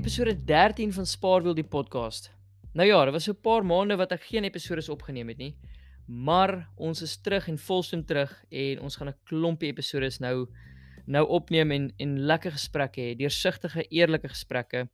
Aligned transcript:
episode 0.00 0.44
13 0.44 0.92
van 0.96 1.04
Spaarwiel 1.06 1.52
die 1.54 1.66
podcast. 1.66 2.30
Nou 2.72 2.86
ja, 2.88 3.02
dit 3.04 3.12
was 3.12 3.24
so 3.24 3.32
'n 3.32 3.40
paar 3.42 3.64
maande 3.64 3.96
wat 3.96 4.12
ek 4.12 4.22
geen 4.22 4.44
episode 4.44 4.92
opgeneem 4.92 5.28
het 5.28 5.36
nie. 5.36 5.56
Maar 6.06 6.68
ons 6.76 7.02
is 7.02 7.20
terug 7.20 7.48
en 7.48 7.58
volstoom 7.58 8.04
terug 8.04 8.44
en 8.48 8.80
ons 8.80 8.96
gaan 8.96 9.08
'n 9.08 9.18
klompie 9.24 9.68
episode 9.68 10.08
nou 10.20 10.46
nou 11.06 11.26
opneem 11.28 11.70
en 11.70 11.92
en 11.98 12.18
lekker 12.18 12.50
gesprekke 12.50 13.00
hê, 13.00 13.16
deursigtige, 13.16 13.84
eerlike 13.90 14.28
gesprekke. 14.28 14.88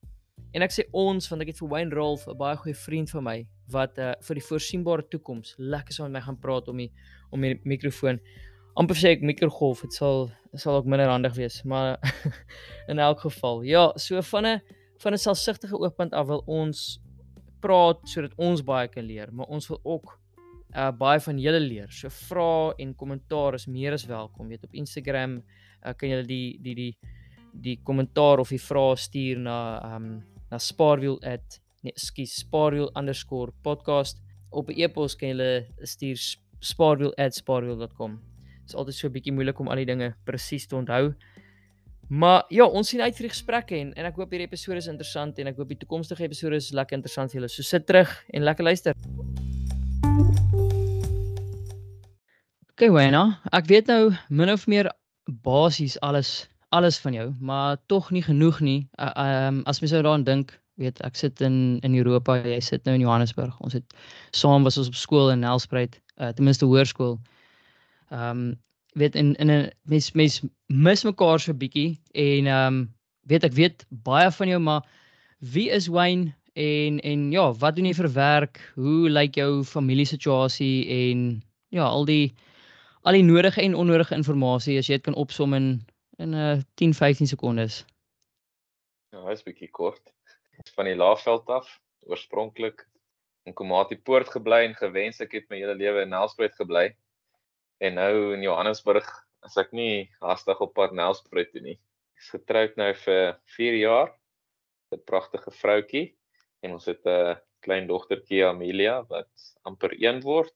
En 0.52 0.62
ek 0.62 0.72
sê 0.72 0.82
ons 0.90 1.28
want 1.28 1.42
ek 1.42 1.48
het 1.48 1.58
vir 1.58 1.68
Wayne 1.68 1.94
Rolf, 1.94 2.26
'n 2.26 2.36
baie 2.36 2.56
goeie 2.56 2.74
vriend 2.74 3.10
van 3.10 3.24
my 3.24 3.46
wat 3.68 3.98
uh 3.98 4.14
vir 4.20 4.34
die 4.34 4.46
voorsienbare 4.48 5.08
toekoms 5.08 5.54
lekker 5.58 5.94
saam 5.94 6.10
met 6.10 6.20
my 6.20 6.26
gaan 6.26 6.40
praat 6.40 6.68
om 6.68 6.76
die 6.76 6.92
om 7.30 7.40
die 7.40 7.60
mikrofoon 7.64 8.20
amper 8.76 8.96
sê 8.96 9.14
ek 9.16 9.22
mikrogolf, 9.22 9.80
dit 9.80 9.94
sal 9.96 10.30
sal 10.56 10.76
ook 10.76 10.86
minder 10.88 11.08
handig 11.08 11.34
wees, 11.36 11.62
maar 11.62 11.98
in 12.92 12.98
elk 12.98 13.20
geval. 13.20 13.62
Ja, 13.62 13.92
so 13.96 14.20
van 14.22 14.46
'n 14.46 14.60
van 15.02 15.12
'n 15.12 15.18
selfsugtige 15.18 15.78
oogpunt 15.78 16.12
af 16.12 16.26
wil 16.26 16.42
ons 16.46 17.00
praat 17.60 17.98
sodat 18.08 18.32
ons 18.36 18.62
baie 18.62 18.88
kan 18.88 19.04
leer, 19.04 19.32
maar 19.32 19.46
ons 19.46 19.68
wil 19.68 19.80
ook 19.82 20.20
uh 20.76 20.92
baie 20.92 21.20
van 21.20 21.38
julle 21.38 21.60
leer. 21.60 21.90
So 21.90 22.08
vra 22.08 22.72
en 22.78 22.94
kommentaar 22.94 23.54
is 23.54 23.66
meer 23.66 23.92
as 23.92 24.04
welkom. 24.06 24.48
Weet 24.48 24.64
op 24.64 24.74
Instagram 24.74 25.42
uh, 25.86 25.92
kan 25.96 26.08
julle 26.08 26.26
die 26.26 26.58
die 26.62 26.74
die 26.74 26.98
die 27.52 27.78
kommentaar 27.82 28.38
of 28.38 28.48
die 28.48 28.60
vrae 28.60 28.96
stuur 28.96 29.38
na 29.38 29.58
um 29.96 30.22
na 30.50 30.58
spaarwiel@ 30.58 31.20
nee, 31.82 31.92
skus 31.94 32.34
spaarwiel_podcast 32.42 34.20
op 34.50 34.68
'n 34.68 34.80
e-pos 34.80 35.16
kan 35.16 35.28
julle 35.28 35.66
stuur 35.82 36.18
spaarwiel@spaarwiel.com 36.60 38.20
is 38.66 38.74
altyd 38.74 38.94
so 38.94 39.06
'n 39.06 39.12
bietjie 39.12 39.32
moeilik 39.32 39.58
om 39.60 39.68
al 39.68 39.76
die 39.76 39.86
dinge 39.92 40.14
presies 40.24 40.66
te 40.66 40.76
onthou. 40.76 41.14
Maar 42.08 42.44
ja, 42.48 42.64
ons 42.64 42.88
sien 42.88 43.00
uit 43.00 43.16
vir 43.16 43.26
die 43.26 43.32
gesprekke 43.32 43.74
en 43.80 43.88
en 43.98 44.06
ek 44.06 44.18
hoop 44.20 44.30
hierdie 44.30 44.46
episode 44.46 44.78
is 44.78 44.86
interessant 44.86 45.38
en 45.42 45.48
ek 45.50 45.56
hoop 45.58 45.72
die 45.72 45.78
toekomstige 45.80 46.22
episode 46.22 46.58
is 46.60 46.68
lekker 46.70 46.94
interessant 46.94 47.32
vir 47.32 47.40
julle. 47.40 47.50
So 47.50 47.66
sit 47.66 47.86
terug 47.86 48.12
en 48.30 48.46
lekker 48.46 48.66
luister. 48.66 48.94
Okay, 52.76 52.92
Wena, 52.92 53.40
ek 53.56 53.66
weet 53.72 53.90
nou 53.90 54.12
min 54.28 54.52
of 54.52 54.68
meer 54.70 54.92
basies 55.42 55.96
alles 56.06 56.46
alles 56.74 56.98
van 57.00 57.14
jou, 57.14 57.26
maar 57.40 57.80
tog 57.90 58.12
nie 58.14 58.22
genoeg 58.22 58.60
nie. 58.60 58.78
Ehm 59.00 59.10
uh, 59.16 59.46
um, 59.48 59.60
as 59.66 59.80
mens 59.80 59.94
nou 59.94 60.02
daaraan 60.04 60.26
dink, 60.26 60.52
weet 60.78 61.00
ek 61.06 61.18
sit 61.18 61.40
in 61.40 61.80
in 61.82 61.96
Europa, 61.98 62.36
jy 62.38 62.60
sit 62.60 62.84
nou 62.86 62.94
in 62.94 63.02
Johannesburg. 63.02 63.56
Ons 63.66 63.78
het 63.80 63.96
saam 64.30 64.62
was 64.62 64.78
ons 64.78 64.92
op 64.92 64.94
skool 64.94 65.32
in 65.32 65.42
Nelspruit, 65.42 65.98
uh, 66.20 66.30
ten 66.30 66.44
minste 66.44 66.70
hoërskool. 66.70 67.18
Ehm 68.12 68.30
um, 68.30 68.54
weet 68.96 69.14
in 69.14 69.34
in 69.36 69.50
'n 69.50 69.70
mens 69.82 70.12
mens 70.12 70.40
mis 70.66 71.04
mekaar 71.04 71.40
so 71.40 71.54
bietjie 71.54 72.00
en 72.12 72.46
ehm 72.46 72.66
um, 72.66 72.94
weet 73.28 73.44
ek 73.44 73.52
weet 73.52 73.86
baie 73.90 74.30
van 74.30 74.48
jou 74.48 74.60
maar 74.60 74.82
wie 75.38 75.70
is 75.70 75.86
Wayne 75.86 76.34
en 76.56 77.00
en 77.00 77.30
ja, 77.30 77.52
wat 77.52 77.76
doen 77.76 77.84
jy 77.84 77.94
vir 77.94 78.12
werk? 78.12 78.60
Hoe 78.74 79.10
lyk 79.12 79.36
jou 79.36 79.64
familiesituasie 79.64 80.86
en 80.88 81.42
ja, 81.68 81.84
al 81.84 82.04
die 82.08 82.34
al 83.02 83.12
die 83.12 83.22
nodige 83.22 83.60
en 83.62 83.74
onnodige 83.74 84.16
inligting 84.16 84.44
as 84.54 84.88
jy 84.88 84.96
dit 84.96 85.04
kan 85.04 85.14
opsom 85.14 85.54
in 85.54 85.68
in 86.18 86.32
'n 86.32 86.56
uh, 86.56 86.62
10 86.74 86.94
15 86.94 87.26
sekondes. 87.26 87.84
Ja, 89.12 89.30
is 89.30 89.42
bietjie 89.42 89.70
kort. 89.70 90.14
Van 90.74 90.84
die 90.84 90.96
Laagveld 90.96 91.46
af, 91.48 91.80
oorspronklik 92.00 92.88
in 93.44 93.52
Komati 93.52 93.96
Poort 93.96 94.28
gebly 94.28 94.64
en 94.64 94.74
gewens 94.74 95.20
ek 95.20 95.32
het 95.32 95.50
my 95.50 95.56
hele 95.56 95.74
lewe 95.74 96.02
in 96.02 96.08
Nelspruit 96.08 96.54
gebly. 96.54 96.96
En 97.78 97.98
nou 97.98 98.12
in 98.34 98.44
Johannesburg 98.44 99.08
as 99.44 99.56
ek 99.60 99.72
nie 99.76 100.08
hastig 100.24 100.60
op 100.64 100.74
pad 100.76 100.94
Nelspruit 100.96 101.50
toe 101.52 101.62
nie. 101.62 101.76
Ek's 102.16 102.30
getroud 102.32 102.78
nou 102.80 102.92
vir 103.04 103.36
4 103.56 103.80
jaar. 103.82 104.14
'n 104.94 105.02
Pragtige 105.04 105.50
vroutjie 105.50 106.06
en 106.64 106.76
ons 106.78 106.86
het 106.86 107.04
'n 107.06 107.36
klein 107.60 107.86
dogtertjie 107.86 108.44
Amelia 108.46 109.02
wat 109.10 109.28
amper 109.64 109.92
1 109.92 110.22
word. 110.22 110.54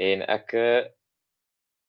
En 0.00 0.22
ek 0.22 0.54
eh, 0.54 0.88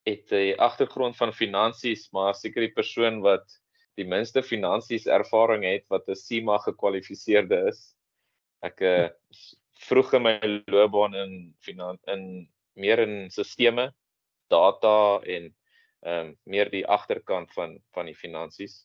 het 0.06 0.32
'n 0.32 0.58
agtergrond 0.58 1.16
van 1.16 1.32
finansies, 1.32 2.10
maar 2.12 2.34
seker 2.34 2.60
die 2.60 2.76
persoon 2.76 3.20
wat 3.20 3.58
die 3.96 4.06
minste 4.06 4.42
finansies 4.42 5.06
ervaring 5.06 5.64
het 5.64 5.84
wat 5.88 6.08
'n 6.08 6.14
CIMA 6.14 6.58
gekwalifiseerde 6.58 7.68
is. 7.68 7.96
Ek 8.62 8.80
eh, 8.80 9.08
vroeg 9.88 10.14
in 10.14 10.22
my 10.22 10.62
loopbaan 10.66 11.14
in 11.14 11.56
in 12.06 12.48
meer 12.74 12.98
in 12.98 13.30
sisteme 13.30 13.92
data 14.52 14.94
en 15.36 15.50
ehm 16.02 16.28
um, 16.28 16.30
meer 16.50 16.70
die 16.70 16.86
agterkant 16.86 17.52
van 17.54 17.76
van 17.94 18.08
die 18.10 18.18
finansies. 18.18 18.82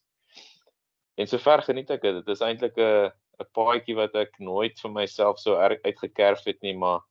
En 1.18 1.28
sover 1.28 1.64
geniet 1.66 1.90
ek 1.90 2.04
dit. 2.06 2.20
Dit 2.20 2.28
is 2.36 2.44
eintlik 2.46 2.78
'n 2.78 3.10
'n 3.42 3.50
paadjie 3.58 3.96
wat 3.98 4.16
ek 4.16 4.40
nooit 4.40 4.80
vir 4.84 4.92
myself 4.92 5.40
so 5.40 5.56
uitgekerf 5.58 6.44
het 6.46 6.62
nie, 6.62 6.74
maar 6.78 7.02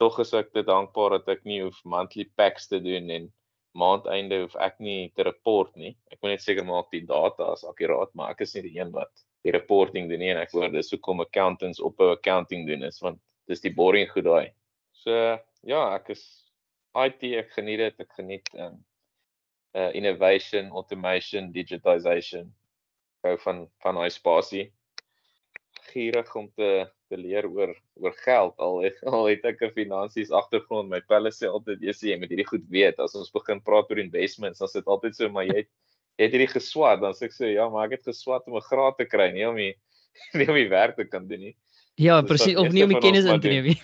tog 0.00 0.18
is 0.20 0.32
ek 0.34 0.52
dit 0.52 0.66
dankbaar 0.66 1.18
dat 1.18 1.28
ek 1.36 1.44
nie 1.44 1.60
hoef 1.62 1.78
monthly 1.84 2.26
packs 2.36 2.68
te 2.68 2.80
doen 2.80 3.10
en 3.10 3.30
maandeinde 3.74 4.40
hoef 4.44 4.56
ek 4.56 4.80
nie 4.80 5.12
te 5.16 5.24
report 5.26 5.74
nie. 5.76 5.94
Ek 6.12 6.20
moet 6.22 6.34
net 6.34 6.44
seker 6.44 6.64
maak 6.64 6.90
die 6.92 7.04
data 7.06 7.52
is 7.52 7.64
akkuraat, 7.64 8.12
maar 8.14 8.34
ek 8.34 8.44
is 8.46 8.54
nie 8.54 8.66
die 8.68 8.78
een 8.78 8.92
wat 8.94 9.24
die 9.44 9.52
reporting 9.52 10.08
doen 10.08 10.22
nie 10.22 10.32
en 10.32 10.40
ek 10.40 10.52
hoor 10.56 10.70
dis 10.72 10.92
hoekom 10.94 11.20
accountants 11.24 11.80
op 11.80 12.00
'n 12.00 12.16
accounting 12.16 12.66
doen 12.68 12.82
is 12.82 13.00
want 13.00 13.20
dis 13.48 13.60
die 13.60 13.74
boring 13.74 14.08
goed 14.10 14.24
daai. 14.24 14.52
So 14.92 15.12
ja, 15.62 15.94
ek 15.94 16.10
is 16.10 16.43
IT 16.94 17.22
ek 17.40 17.54
geniet 17.56 17.82
dit. 17.82 18.02
Ek 18.04 18.12
geniet 18.18 18.50
um 18.54 18.78
uh 19.74 19.90
innovation 19.98 20.70
automation 20.70 21.50
digitization. 21.52 22.50
Hou 23.26 23.36
van 23.42 23.64
van 23.82 23.98
daai 23.98 24.10
spasie. 24.14 24.68
Gierig 25.90 26.30
om 26.38 26.50
te 26.54 26.86
te 27.10 27.18
leer 27.18 27.48
oor 27.50 27.74
oor 28.00 28.14
geld. 28.22 28.54
Al 28.58 28.82
het, 28.86 29.00
al 29.16 29.26
het 29.32 29.44
ek 29.50 29.62
'n 29.62 29.74
finansies 29.74 30.30
agtergrond 30.30 30.90
my 30.90 31.00
pelle 31.00 31.32
sê 31.34 31.50
altyd 31.50 31.82
jy 31.82 31.94
sê 31.94 32.12
jy 32.12 32.18
moet 32.20 32.30
hierdie 32.30 32.50
goed 32.52 32.68
weet. 32.70 33.00
As 33.02 33.14
ons 33.18 33.32
begin 33.34 33.60
praat 33.60 33.90
oor 33.90 34.02
investments 34.02 34.62
dan 34.62 34.70
sit 34.70 34.86
altyd 34.86 35.16
so 35.16 35.28
maar 35.28 35.48
jy 35.50 35.64
het 35.64 35.70
jy 36.18 36.28
het 36.28 36.36
hierdie 36.38 36.54
geswat. 36.54 37.02
Dan 37.02 37.18
sê 37.18 37.26
ek 37.26 37.34
sê 37.34 37.54
ja 37.56 37.68
maar 37.68 37.90
ek 37.90 37.98
het 37.98 38.12
geswat 38.14 38.46
om 38.46 38.56
'n 38.56 38.68
graad 38.70 38.98
te 38.98 39.06
kry 39.06 39.32
nie 39.32 39.48
om 39.48 39.58
die 39.58 39.74
nie 40.38 40.46
om 40.46 40.54
die 40.54 40.70
werk 40.70 40.96
te 40.96 41.04
kan 41.04 41.26
doen 41.26 41.50
nie. 41.50 41.56
Ja 41.98 42.22
presies 42.22 42.56
of 42.56 42.70
nie 42.70 42.86
om 42.86 42.94
die 42.94 43.02
kennis 43.02 43.26
in 43.26 43.40
te 43.40 43.50
neem 43.50 43.74
nie 43.74 43.80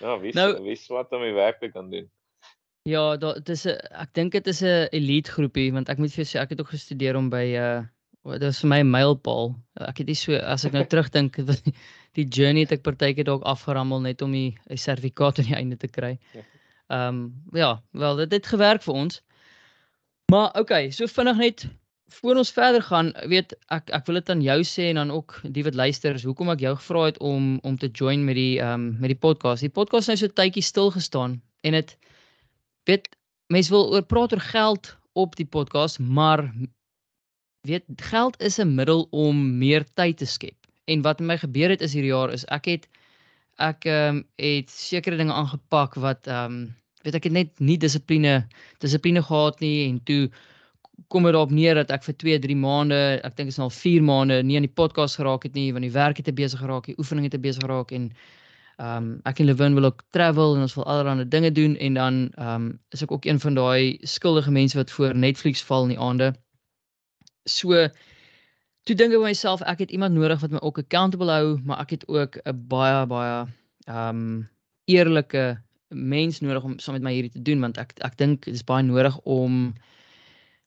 Ja, 0.00 0.16
wie 0.20 0.32
nou, 0.34 0.48
wie 0.64 0.76
swat 0.76 1.12
om 1.12 1.22
die 1.22 1.36
werk 1.36 1.60
te 1.60 1.70
kan 1.70 1.90
doen. 1.92 2.08
Ja, 2.88 3.16
dit 3.16 3.48
is 3.48 3.66
'n 3.66 3.76
ek 3.92 4.14
dink 4.14 4.32
dit 4.32 4.46
is 4.46 4.62
'n 4.62 4.88
elite 4.96 5.30
groepie 5.30 5.72
want 5.72 5.88
ek 5.88 5.98
moet 5.98 6.12
vir 6.12 6.24
jou 6.24 6.28
sê 6.30 6.40
ek 6.40 6.50
het 6.50 6.60
ook 6.60 6.72
gestudeer 6.72 7.16
om 7.16 7.28
by 7.30 7.46
uh 7.56 7.82
dit 8.24 8.42
was 8.42 8.60
vir 8.60 8.68
my 8.68 8.80
'n 8.80 8.90
mylpaal. 8.90 9.54
Ek 9.80 9.98
het 9.98 10.06
nie 10.06 10.14
so 10.14 10.36
as 10.36 10.64
ek 10.64 10.72
nou 10.72 10.84
terugdink 10.84 11.36
die 12.18 12.28
journey 12.28 12.62
het 12.62 12.72
ek 12.72 12.82
partykeer 12.82 13.24
dalk 13.24 13.44
afgerammel 13.44 14.00
net 14.00 14.22
om 14.22 14.32
die 14.32 14.56
sertifikaat 14.68 15.38
aan 15.38 15.50
die 15.52 15.56
einde 15.56 15.76
te 15.76 15.88
kry. 15.88 16.18
Ehm 16.90 17.08
um, 17.08 17.34
ja, 17.52 17.82
wel 17.92 18.16
dit 18.16 18.32
het 18.32 18.46
gewerk 18.46 18.82
vir 18.82 18.94
ons. 18.94 19.22
Maar 20.32 20.58
okay, 20.58 20.90
so 20.90 21.06
vinnig 21.06 21.36
net 21.36 21.68
voor 22.10 22.36
ons 22.36 22.50
verder 22.52 22.82
gaan, 22.82 23.12
weet 23.30 23.54
ek 23.74 23.90
ek 23.94 24.06
wil 24.08 24.18
dit 24.18 24.30
aan 24.32 24.42
jou 24.42 24.58
sê 24.66 24.88
en 24.90 25.00
dan 25.00 25.12
ook 25.14 25.36
die 25.56 25.64
wat 25.66 25.78
luister, 25.78 26.14
is 26.18 26.26
hoekom 26.26 26.50
ek 26.52 26.62
jou 26.64 26.74
gevra 26.76 27.04
het 27.08 27.18
om 27.18 27.58
om 27.66 27.78
te 27.78 27.90
join 27.92 28.24
met 28.24 28.38
die 28.38 28.58
ehm 28.60 28.72
um, 28.72 28.96
met 29.00 29.12
die 29.14 29.20
podcast. 29.26 29.66
Die 29.66 29.72
podcast 29.72 30.10
het 30.10 30.16
nou 30.16 30.20
so 30.24 30.34
tydjie 30.40 30.64
stil 30.66 30.90
gestaan 30.96 31.40
en 31.66 31.76
dit 31.78 31.96
weet 32.90 33.08
mense 33.52 33.70
wil 33.70 33.92
oor 33.94 34.02
praat 34.02 34.34
oor 34.34 34.44
geld 34.50 34.96
op 35.12 35.36
die 35.36 35.46
podcast, 35.46 35.98
maar 35.98 36.44
weet 37.68 37.84
geld 38.10 38.40
is 38.40 38.58
'n 38.58 38.74
middel 38.74 39.06
om 39.10 39.58
meer 39.58 39.84
tyd 39.94 40.16
te 40.18 40.26
skep. 40.26 40.56
En 40.84 41.02
wat 41.02 41.20
met 41.20 41.28
my 41.28 41.38
gebeur 41.38 41.70
het 41.70 41.80
is 41.80 41.92
hierdie 41.92 42.14
jaar 42.14 42.32
is 42.32 42.44
ek 42.44 42.66
het 42.66 42.88
ek 43.58 43.84
ehm 43.84 44.16
um, 44.16 44.24
het 44.36 44.70
sekere 44.70 45.16
dinge 45.16 45.32
aangepak 45.32 45.94
wat 45.94 46.26
ehm 46.26 46.52
um, 46.52 46.74
weet 47.02 47.14
ek 47.14 47.24
het 47.24 47.32
net 47.32 47.60
nie 47.60 47.78
dissipline 47.78 48.46
dissipline 48.78 49.22
gehad 49.22 49.60
nie 49.60 49.88
en 49.88 50.00
toe 50.04 50.30
kom 51.08 51.24
dit 51.24 51.32
daarop 51.32 51.50
neer 51.50 51.74
dat 51.74 51.90
ek 51.90 52.04
vir 52.04 52.14
2, 52.14 52.38
3 52.38 52.56
maande, 52.56 52.98
ek 53.24 53.36
dink 53.36 53.48
is 53.48 53.58
nou 53.58 53.68
al 53.68 53.74
4 53.74 54.02
maande 54.02 54.42
nie 54.42 54.56
aan 54.56 54.66
die 54.66 54.76
podcast 54.82 55.16
geraak 55.20 55.46
het 55.46 55.54
nie 55.54 55.72
want 55.72 55.86
die 55.86 55.94
werk 55.94 56.20
het 56.20 56.28
te 56.28 56.36
besig 56.36 56.60
geraak, 56.60 56.86
die 56.86 56.98
oefening 56.98 57.26
het 57.28 57.34
te 57.36 57.42
besig 57.42 57.64
geraak 57.64 57.92
en 57.96 58.10
ehm 58.80 58.96
um, 58.96 59.08
ek 59.28 59.40
en 59.42 59.46
Lewin 59.46 59.74
wil 59.76 59.90
ook 59.90 60.04
travel 60.16 60.54
en 60.56 60.62
ons 60.64 60.74
wil 60.74 60.86
allerlei 60.88 61.28
dinge 61.28 61.50
doen 61.52 61.76
en 61.76 61.94
dan 61.94 62.20
ehm 62.36 62.54
um, 62.54 62.68
is 62.96 63.02
ek 63.02 63.12
ook 63.12 63.24
een 63.28 63.40
van 63.40 63.54
daai 63.54 63.98
skuldige 64.02 64.50
mense 64.50 64.76
wat 64.76 64.90
voor 64.90 65.14
Netflix 65.14 65.62
val 65.62 65.82
in 65.88 65.92
die 65.94 66.00
aande. 66.00 66.32
So 67.44 67.88
toe 68.88 68.96
dink 68.96 69.12
ek 69.12 69.20
by 69.20 69.26
myself 69.32 69.60
ek 69.62 69.84
het 69.84 69.90
iemand 69.90 70.16
nodig 70.16 70.40
wat 70.40 70.50
my 70.50 70.62
ook 70.64 70.78
accountable 70.78 71.30
hou, 71.30 71.58
maar 71.64 71.80
ek 71.84 71.90
het 71.90 72.08
ook 72.08 72.40
'n 72.44 72.56
baie 72.68 73.06
baie 73.06 73.46
ehm 73.86 74.08
um, 74.08 74.48
eerlike 74.84 75.60
mens 75.88 76.40
nodig 76.40 76.64
om 76.64 76.78
saam 76.78 76.94
met 76.94 77.02
my 77.02 77.12
hierdie 77.12 77.34
te 77.36 77.42
doen 77.42 77.60
want 77.60 77.78
ek 77.78 77.92
ek 78.06 78.16
dink 78.16 78.44
dit 78.44 78.54
is 78.54 78.64
baie 78.64 78.82
nodig 78.82 79.18
om 79.24 79.74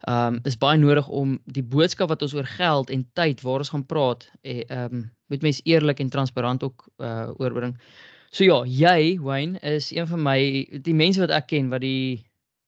um, 0.08 0.40
is 0.44 0.58
baie 0.60 0.78
nodig 0.80 1.08
om 1.08 1.38
die 1.46 1.64
boodskap 1.64 2.10
wat 2.12 2.24
ons 2.26 2.34
oor 2.36 2.48
geld 2.48 2.90
en 2.94 3.06
tyd 3.18 3.42
waar 3.42 3.64
ons 3.64 3.72
gaan 3.74 3.86
praat, 3.86 4.26
eh, 4.44 4.64
ehm 4.68 5.04
um, 5.04 5.12
moet 5.32 5.42
mens 5.42 5.62
eerlik 5.66 6.00
en 6.00 6.10
transparant 6.14 6.64
ook 6.64 6.84
uh 7.02 7.32
oorbring. 7.42 7.78
So 8.30 8.44
ja, 8.44 8.64
jy 8.66 9.20
Wayne 9.22 9.60
is 9.62 9.92
een 9.92 10.08
van 10.08 10.22
my 10.22 10.38
die 10.86 10.94
mense 10.94 11.22
wat 11.22 11.32
ek 11.34 11.48
ken 11.48 11.72
wat 11.72 11.82
die 11.82 12.22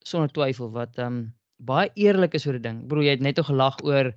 sonder 0.05 0.31
twyfel 0.33 0.71
wat 0.73 0.97
ehm 0.97 1.07
um, 1.07 1.33
baie 1.65 1.89
eerlik 1.95 2.33
is 2.35 2.47
oor 2.47 2.57
die 2.57 2.63
ding. 2.63 2.87
Bro, 2.87 3.03
jy 3.03 3.15
het 3.15 3.23
net 3.23 3.39
o 3.39 3.43
gelag 3.43 3.77
oor 3.83 4.11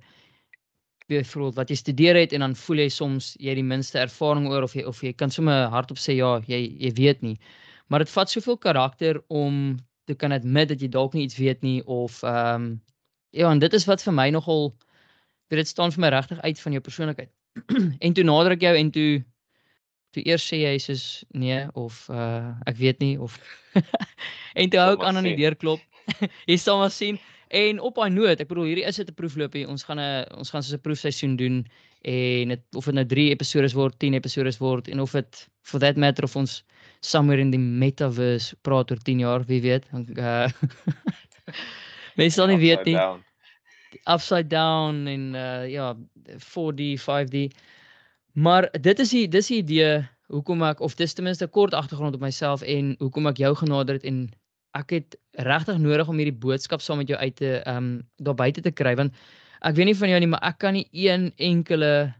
byvoorbeeld 1.09 1.55
wat 1.57 1.69
jy 1.69 1.77
studeer 1.79 2.17
het 2.19 2.33
en 2.33 2.43
dan 2.45 2.55
voel 2.55 2.83
jy 2.83 2.89
soms 2.93 3.31
jy 3.39 3.53
het 3.53 3.61
die 3.61 3.65
minste 3.65 3.99
ervaring 3.99 4.49
oor 4.49 4.67
of 4.67 4.75
jy 4.77 4.83
of 4.85 4.99
jy 5.03 5.13
kan 5.13 5.31
sommer 5.33 5.69
hardop 5.73 5.97
sê 5.97 6.17
ja, 6.19 6.37
jy 6.47 6.61
jy 6.79 6.91
weet 6.97 7.23
nie. 7.25 7.37
Maar 7.89 8.05
dit 8.05 8.11
vat 8.13 8.29
soveel 8.29 8.57
karakter 8.57 9.21
om 9.27 9.77
te 10.05 10.15
kan 10.15 10.31
admit 10.31 10.69
dat 10.69 10.81
jy 10.81 10.89
dalk 10.89 11.13
nie 11.13 11.25
iets 11.25 11.37
weet 11.37 11.65
nie 11.65 11.81
of 11.85 12.23
ehm 12.23 12.69
um, 12.69 12.69
ja, 13.31 13.51
en 13.51 13.59
dit 13.59 13.73
is 13.73 13.85
wat 13.85 14.03
vir 14.03 14.13
my 14.13 14.29
nogal 14.29 14.71
dit 15.49 15.67
staan 15.67 15.91
vir 15.91 16.01
my 16.05 16.09
regtig 16.13 16.41
uit 16.41 16.59
van 16.59 16.71
jou 16.71 16.81
persoonlikheid. 16.81 17.31
en 18.05 18.13
toe 18.13 18.23
nader 18.23 18.55
ek 18.55 18.65
jou 18.67 18.75
en 18.77 18.91
toe 18.91 19.09
toe 20.15 20.23
eers 20.25 20.45
sê 20.45 20.63
jy 20.63 20.77
soos 20.81 21.03
nee 21.37 21.59
of 21.77 22.05
uh 22.09 22.53
ek 22.69 22.79
weet 22.81 23.01
nie 23.03 23.15
of 23.21 23.35
en 24.59 24.69
toe 24.69 24.81
hou 24.81 24.93
ek 24.97 25.03
aan 25.05 25.21
aan 25.21 25.29
die 25.29 25.37
deur 25.37 25.57
klop. 25.57 25.83
jy 26.49 26.57
sal 26.57 26.81
maar 26.81 26.93
sien. 26.93 27.19
En 27.49 27.79
op 27.81 27.97
daai 27.97 28.13
noot, 28.13 28.41
ek 28.41 28.49
bedoel 28.49 28.69
hierdie 28.69 28.85
is 28.85 28.97
dit 29.01 29.09
'n 29.09 29.17
proefloopie. 29.17 29.65
Ons 29.67 29.85
gaan 29.85 30.01
'n 30.01 30.25
ons 30.37 30.49
gaan 30.53 30.63
so 30.63 30.77
'n 30.77 30.85
proefseisoen 30.85 31.35
doen 31.37 31.65
en 32.05 32.53
dit 32.55 32.61
of 32.75 32.85
dit 32.85 32.95
nou 32.95 33.05
3 33.05 33.29
episode 33.29 33.69
word, 33.73 33.99
10 33.99 34.13
episode 34.13 34.57
word 34.59 34.87
en 34.87 34.99
of 34.99 35.11
dit 35.11 35.47
for 35.61 35.79
that 35.79 35.97
matter 35.97 36.23
of 36.23 36.35
ons 36.35 36.63
somewhere 37.01 37.41
in 37.41 37.51
die 37.51 37.59
metaverse 37.59 38.55
praat 38.61 38.91
oor 38.91 39.01
10 39.03 39.19
jaar, 39.19 39.45
wie 39.45 39.61
weet. 39.61 39.85
Uh 40.17 40.49
Mens 42.19 42.37
sal 42.37 42.51
nie 42.51 42.59
weet 42.61 42.85
nie. 42.89 42.95
Down. 42.99 43.23
Upside 44.05 44.49
down 44.51 45.07
en 45.09 45.33
uh 45.33 45.65
ja, 45.69 45.93
4D, 46.51 46.93
5D. 47.01 47.49
Maar 48.37 48.69
dit 48.71 48.99
is 48.99 49.13
die 49.15 49.25
dis 49.27 49.49
die 49.49 49.61
idee 49.63 50.03
hoekom 50.29 50.61
ek 50.67 50.83
of 50.85 50.95
dis 50.99 51.15
ten 51.17 51.25
minste 51.25 51.47
'n 51.47 51.55
kort 51.55 51.73
agtergrond 51.73 52.15
op 52.15 52.21
myself 52.21 52.61
en 52.61 52.93
hoekom 52.99 53.27
ek 53.27 53.41
jou 53.41 53.55
genader 53.55 53.97
het 53.97 54.05
en 54.05 54.29
ek 54.77 54.89
het 54.89 55.17
regtig 55.31 55.77
nodig 55.81 56.07
om 56.07 56.17
hierdie 56.21 56.41
boodskap 56.45 56.81
saam 56.81 57.01
met 57.01 57.09
jou 57.09 57.19
uit 57.19 57.35
te 57.35 57.57
ehm 57.57 57.77
um, 57.77 57.89
daar 58.21 58.37
buite 58.37 58.61
te 58.61 58.71
kry 58.71 58.95
want 58.95 59.15
ek 59.65 59.75
weet 59.75 59.89
nie 59.89 59.97
van 60.01 60.09
jou 60.09 60.19
nie 60.19 60.29
maar 60.29 60.45
ek 60.45 60.59
kan 60.61 60.73
nie 60.73 60.87
een 60.91 61.31
enkele 61.37 62.13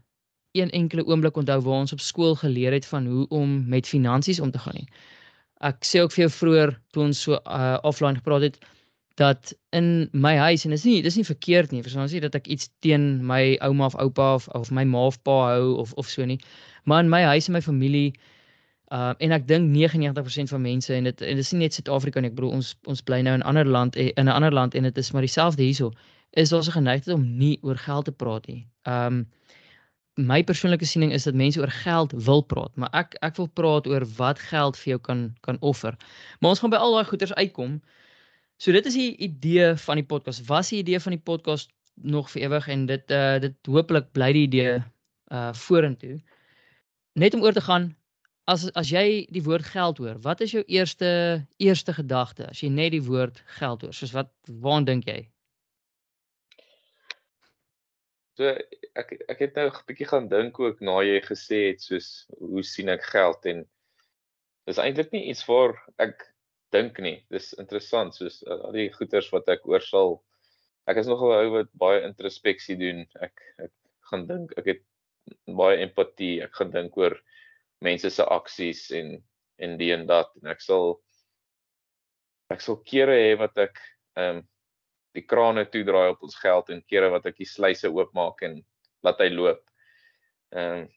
een 0.58 0.70
enkele 0.70 1.06
oomblik 1.06 1.36
onthou 1.36 1.60
waar 1.60 1.84
ons 1.84 1.92
op 1.92 2.00
skool 2.00 2.34
geleer 2.34 2.72
het 2.72 2.86
van 2.86 3.06
hoe 3.06 3.28
om 3.28 3.68
met 3.68 3.86
finansies 3.86 4.40
om 4.40 4.50
te 4.50 4.58
gaan 4.58 4.74
nie. 4.74 4.88
Ek 5.60 5.84
sê 5.84 6.02
ook 6.02 6.12
vir 6.12 6.24
jou 6.24 6.30
vroeër 6.30 6.72
toe 6.90 7.02
ons 7.04 7.22
so 7.22 7.38
uh, 7.38 7.78
offline 7.82 8.18
gepraat 8.18 8.42
het 8.48 8.58
dat 9.14 9.52
in 9.70 10.08
my 10.12 10.36
huis 10.36 10.64
en 10.64 10.70
dit 10.70 10.78
is 10.78 10.84
nie 10.84 11.02
dis 11.02 11.16
nie 11.16 11.24
verkeerd 11.24 11.72
nie 11.72 11.82
verstaan 11.82 12.08
jy 12.08 12.20
dat 12.20 12.34
ek 12.34 12.46
iets 12.46 12.70
teen 12.80 13.26
my 13.26 13.56
ouma 13.60 13.86
of 13.86 13.96
oupa 13.96 14.34
of 14.34 14.48
of 14.48 14.70
my 14.70 14.84
ma 14.84 15.06
of 15.06 15.22
pa 15.22 15.38
hou 15.54 15.74
of 15.82 15.92
of 15.94 16.08
so 16.08 16.24
nie 16.24 16.40
maar 16.84 17.02
in 17.04 17.10
my 17.10 17.22
huis 17.22 17.48
en 17.48 17.58
my 17.58 17.62
familie 17.62 18.12
uh 18.90 19.14
en 19.18 19.32
ek 19.32 19.46
dink 19.46 19.70
99% 19.70 20.50
van 20.50 20.62
mense 20.62 20.94
en 20.94 21.04
dit 21.04 21.20
en 21.22 21.36
dit 21.36 21.44
is 21.44 21.52
nie 21.52 21.60
net 21.60 21.74
Suid-Afrika 21.74 22.20
nie 22.20 22.30
ek 22.30 22.38
bedoel 22.38 22.56
ons 22.60 22.74
ons 22.90 23.02
bly 23.02 23.20
nou 23.22 23.34
in 23.34 23.44
'n 23.44 23.48
ander 23.52 23.66
land 23.66 23.96
eh, 23.96 24.10
in 24.16 24.26
'n 24.26 24.34
ander 24.38 24.52
land 24.52 24.74
en 24.74 24.82
dit 24.82 24.98
is 24.98 25.12
maar 25.12 25.22
dieselfde 25.22 25.62
hierso 25.62 25.92
is 26.30 26.48
daar 26.48 26.62
'n 26.62 26.72
geneigtheid 26.72 27.16
om 27.16 27.36
nie 27.36 27.58
oor 27.62 27.76
geld 27.76 28.04
te 28.04 28.12
praat 28.12 28.46
nie. 28.46 28.66
Um 28.86 29.26
my 30.14 30.42
persoonlike 30.44 30.84
siening 30.84 31.12
is 31.12 31.22
dat 31.22 31.34
mense 31.34 31.60
oor 31.60 31.70
geld 31.70 32.12
wil 32.12 32.42
praat, 32.42 32.76
maar 32.76 32.90
ek 32.92 33.14
ek 33.20 33.36
wil 33.36 33.48
praat 33.48 33.86
oor 33.86 34.04
wat 34.16 34.38
geld 34.38 34.76
vir 34.76 34.90
jou 34.90 34.98
kan 34.98 35.36
kan 35.40 35.56
offer. 35.60 35.96
Maar 36.40 36.50
ons 36.50 36.58
gaan 36.58 36.70
by 36.70 36.76
al 36.76 36.94
daai 36.94 37.04
goeders 37.04 37.34
uitkom. 37.34 37.80
So 38.60 38.72
dit 38.76 38.86
is 38.86 38.96
die 38.96 39.16
idee 39.24 39.72
van 39.80 39.96
die 39.96 40.04
podcast. 40.04 40.44
Was 40.48 40.68
die 40.68 40.82
idee 40.82 41.00
van 41.00 41.14
die 41.16 41.22
podcast 41.24 41.70
nog 41.94 42.28
vir 42.32 42.42
ewig 42.42 42.66
en 42.68 42.84
dit 42.90 43.12
uh 43.16 43.38
dit 43.40 43.56
hopelik 43.72 44.10
bly 44.12 44.32
die 44.36 44.44
idee 44.48 44.74
uh 45.32 45.52
vorentoe. 45.56 46.18
Net 47.16 47.34
om 47.34 47.42
oor 47.44 47.56
te 47.56 47.64
gaan 47.64 47.88
as 48.44 48.66
as 48.76 48.90
jy 48.92 49.24
die 49.32 49.42
woord 49.46 49.64
geld 49.64 50.02
hoor, 50.02 50.18
wat 50.26 50.44
is 50.44 50.52
jou 50.52 50.62
eerste 50.68 51.10
eerste 51.56 51.94
gedagte 51.96 52.50
as 52.50 52.60
jy 52.60 52.68
net 52.68 52.92
die 52.92 53.04
woord 53.04 53.40
geld 53.60 53.86
hoor? 53.86 53.96
Soos 53.96 54.12
wat 54.16 54.32
waaraan 54.48 54.88
dink 54.88 55.08
jy? 55.08 55.22
So 58.36 58.52
ek 59.00 59.16
ek 59.28 59.40
het 59.46 59.56
nou 59.56 59.70
'n 59.70 59.86
bietjie 59.88 60.10
gaan 60.12 60.28
dink 60.28 60.60
ook 60.60 60.84
na 60.84 61.00
jy 61.00 61.16
gesê 61.24 61.62
het 61.70 61.80
soos 61.80 62.28
hoe 62.36 62.62
sien 62.62 62.92
ek 62.92 63.08
geld 63.08 63.46
en 63.54 63.64
dis 64.68 64.82
eintlik 64.84 65.16
nie 65.16 65.30
iets 65.32 65.46
waar 65.48 65.80
ek 65.96 66.28
dink 66.74 66.98
nie. 67.02 67.18
Dis 67.30 67.52
interessant 67.58 68.14
soos 68.16 68.40
uh, 68.46 68.58
al 68.68 68.76
die 68.76 68.88
goeters 68.94 69.30
wat 69.34 69.48
ek 69.52 69.66
oor 69.70 69.84
sal 69.84 70.20
ek 70.90 71.02
is 71.02 71.10
nogal 71.10 71.34
ou 71.36 71.50
wat 71.58 71.72
baie 71.78 72.02
introspeksie 72.06 72.78
doen. 72.80 73.04
Ek 73.22 73.44
ek 73.66 73.72
gaan 74.10 74.26
dink 74.30 74.54
ek 74.60 74.72
het 74.74 74.84
baie 75.46 75.80
empatie. 75.84 76.40
Ek 76.44 76.54
gaan 76.56 76.72
dink 76.74 76.96
oor 76.98 77.16
mense 77.84 78.10
se 78.10 78.26
aksies 78.26 78.88
en 78.96 79.18
en 79.60 79.76
die 79.80 79.90
en 79.92 80.06
dat 80.08 80.32
en 80.40 80.50
ek 80.54 80.62
sal 80.64 80.98
ek 82.50 82.64
sal 82.64 82.80
kere 82.86 83.16
hê 83.18 83.34
wat 83.40 83.58
ek 83.68 83.78
ehm 84.18 84.40
um, 84.40 84.46
die 85.10 85.24
krane 85.26 85.64
toedraai 85.66 86.12
op 86.12 86.20
ons 86.22 86.36
geld 86.38 86.68
en 86.70 86.84
kere 86.86 87.08
wat 87.10 87.24
ek 87.26 87.40
die 87.40 87.48
sluise 87.48 87.88
oopmaak 87.90 88.44
en 88.46 88.60
laat 89.06 89.22
hy 89.22 89.30
loop. 89.34 89.62
Ehm 90.54 90.84
um, 90.84 90.88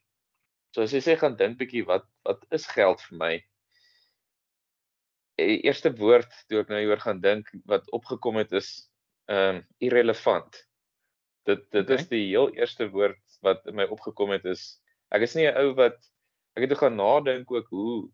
so 0.74 0.86
as 0.86 0.94
jy 0.94 1.02
sê 1.06 1.16
gaan 1.18 1.38
dink 1.38 1.60
bietjie 1.60 1.86
wat 1.90 2.06
wat 2.28 2.46
is 2.58 2.66
geld 2.70 3.02
vir 3.10 3.18
my? 3.20 3.34
Die 5.42 5.62
eerste 5.66 5.90
woord 5.98 6.32
toe 6.48 6.62
ek 6.62 6.70
nou 6.70 6.80
hieroor 6.82 7.02
gaan 7.02 7.22
dink 7.24 7.50
wat 7.70 7.90
opgekom 7.92 8.38
het 8.42 8.52
is 8.54 8.90
ehm 9.32 9.58
um, 9.58 9.62
irrelevant. 9.80 10.58
Dit 11.48 11.64
dit 11.72 11.86
okay. 11.86 11.96
is 11.96 12.08
die 12.12 12.26
heel 12.28 12.52
eerste 12.56 12.90
woord 12.92 13.40
wat 13.46 13.66
in 13.68 13.76
my 13.80 13.88
opgekom 13.92 14.34
het 14.36 14.46
is 14.46 14.82
ek 15.16 15.26
is 15.28 15.36
nie 15.36 15.48
'n 15.48 15.58
ou 15.58 15.74
wat 15.80 15.98
ek 16.56 16.68
het 16.68 16.78
gaan 16.78 16.98
nadink 17.00 17.52
ook 17.52 17.68
hoe 17.72 18.10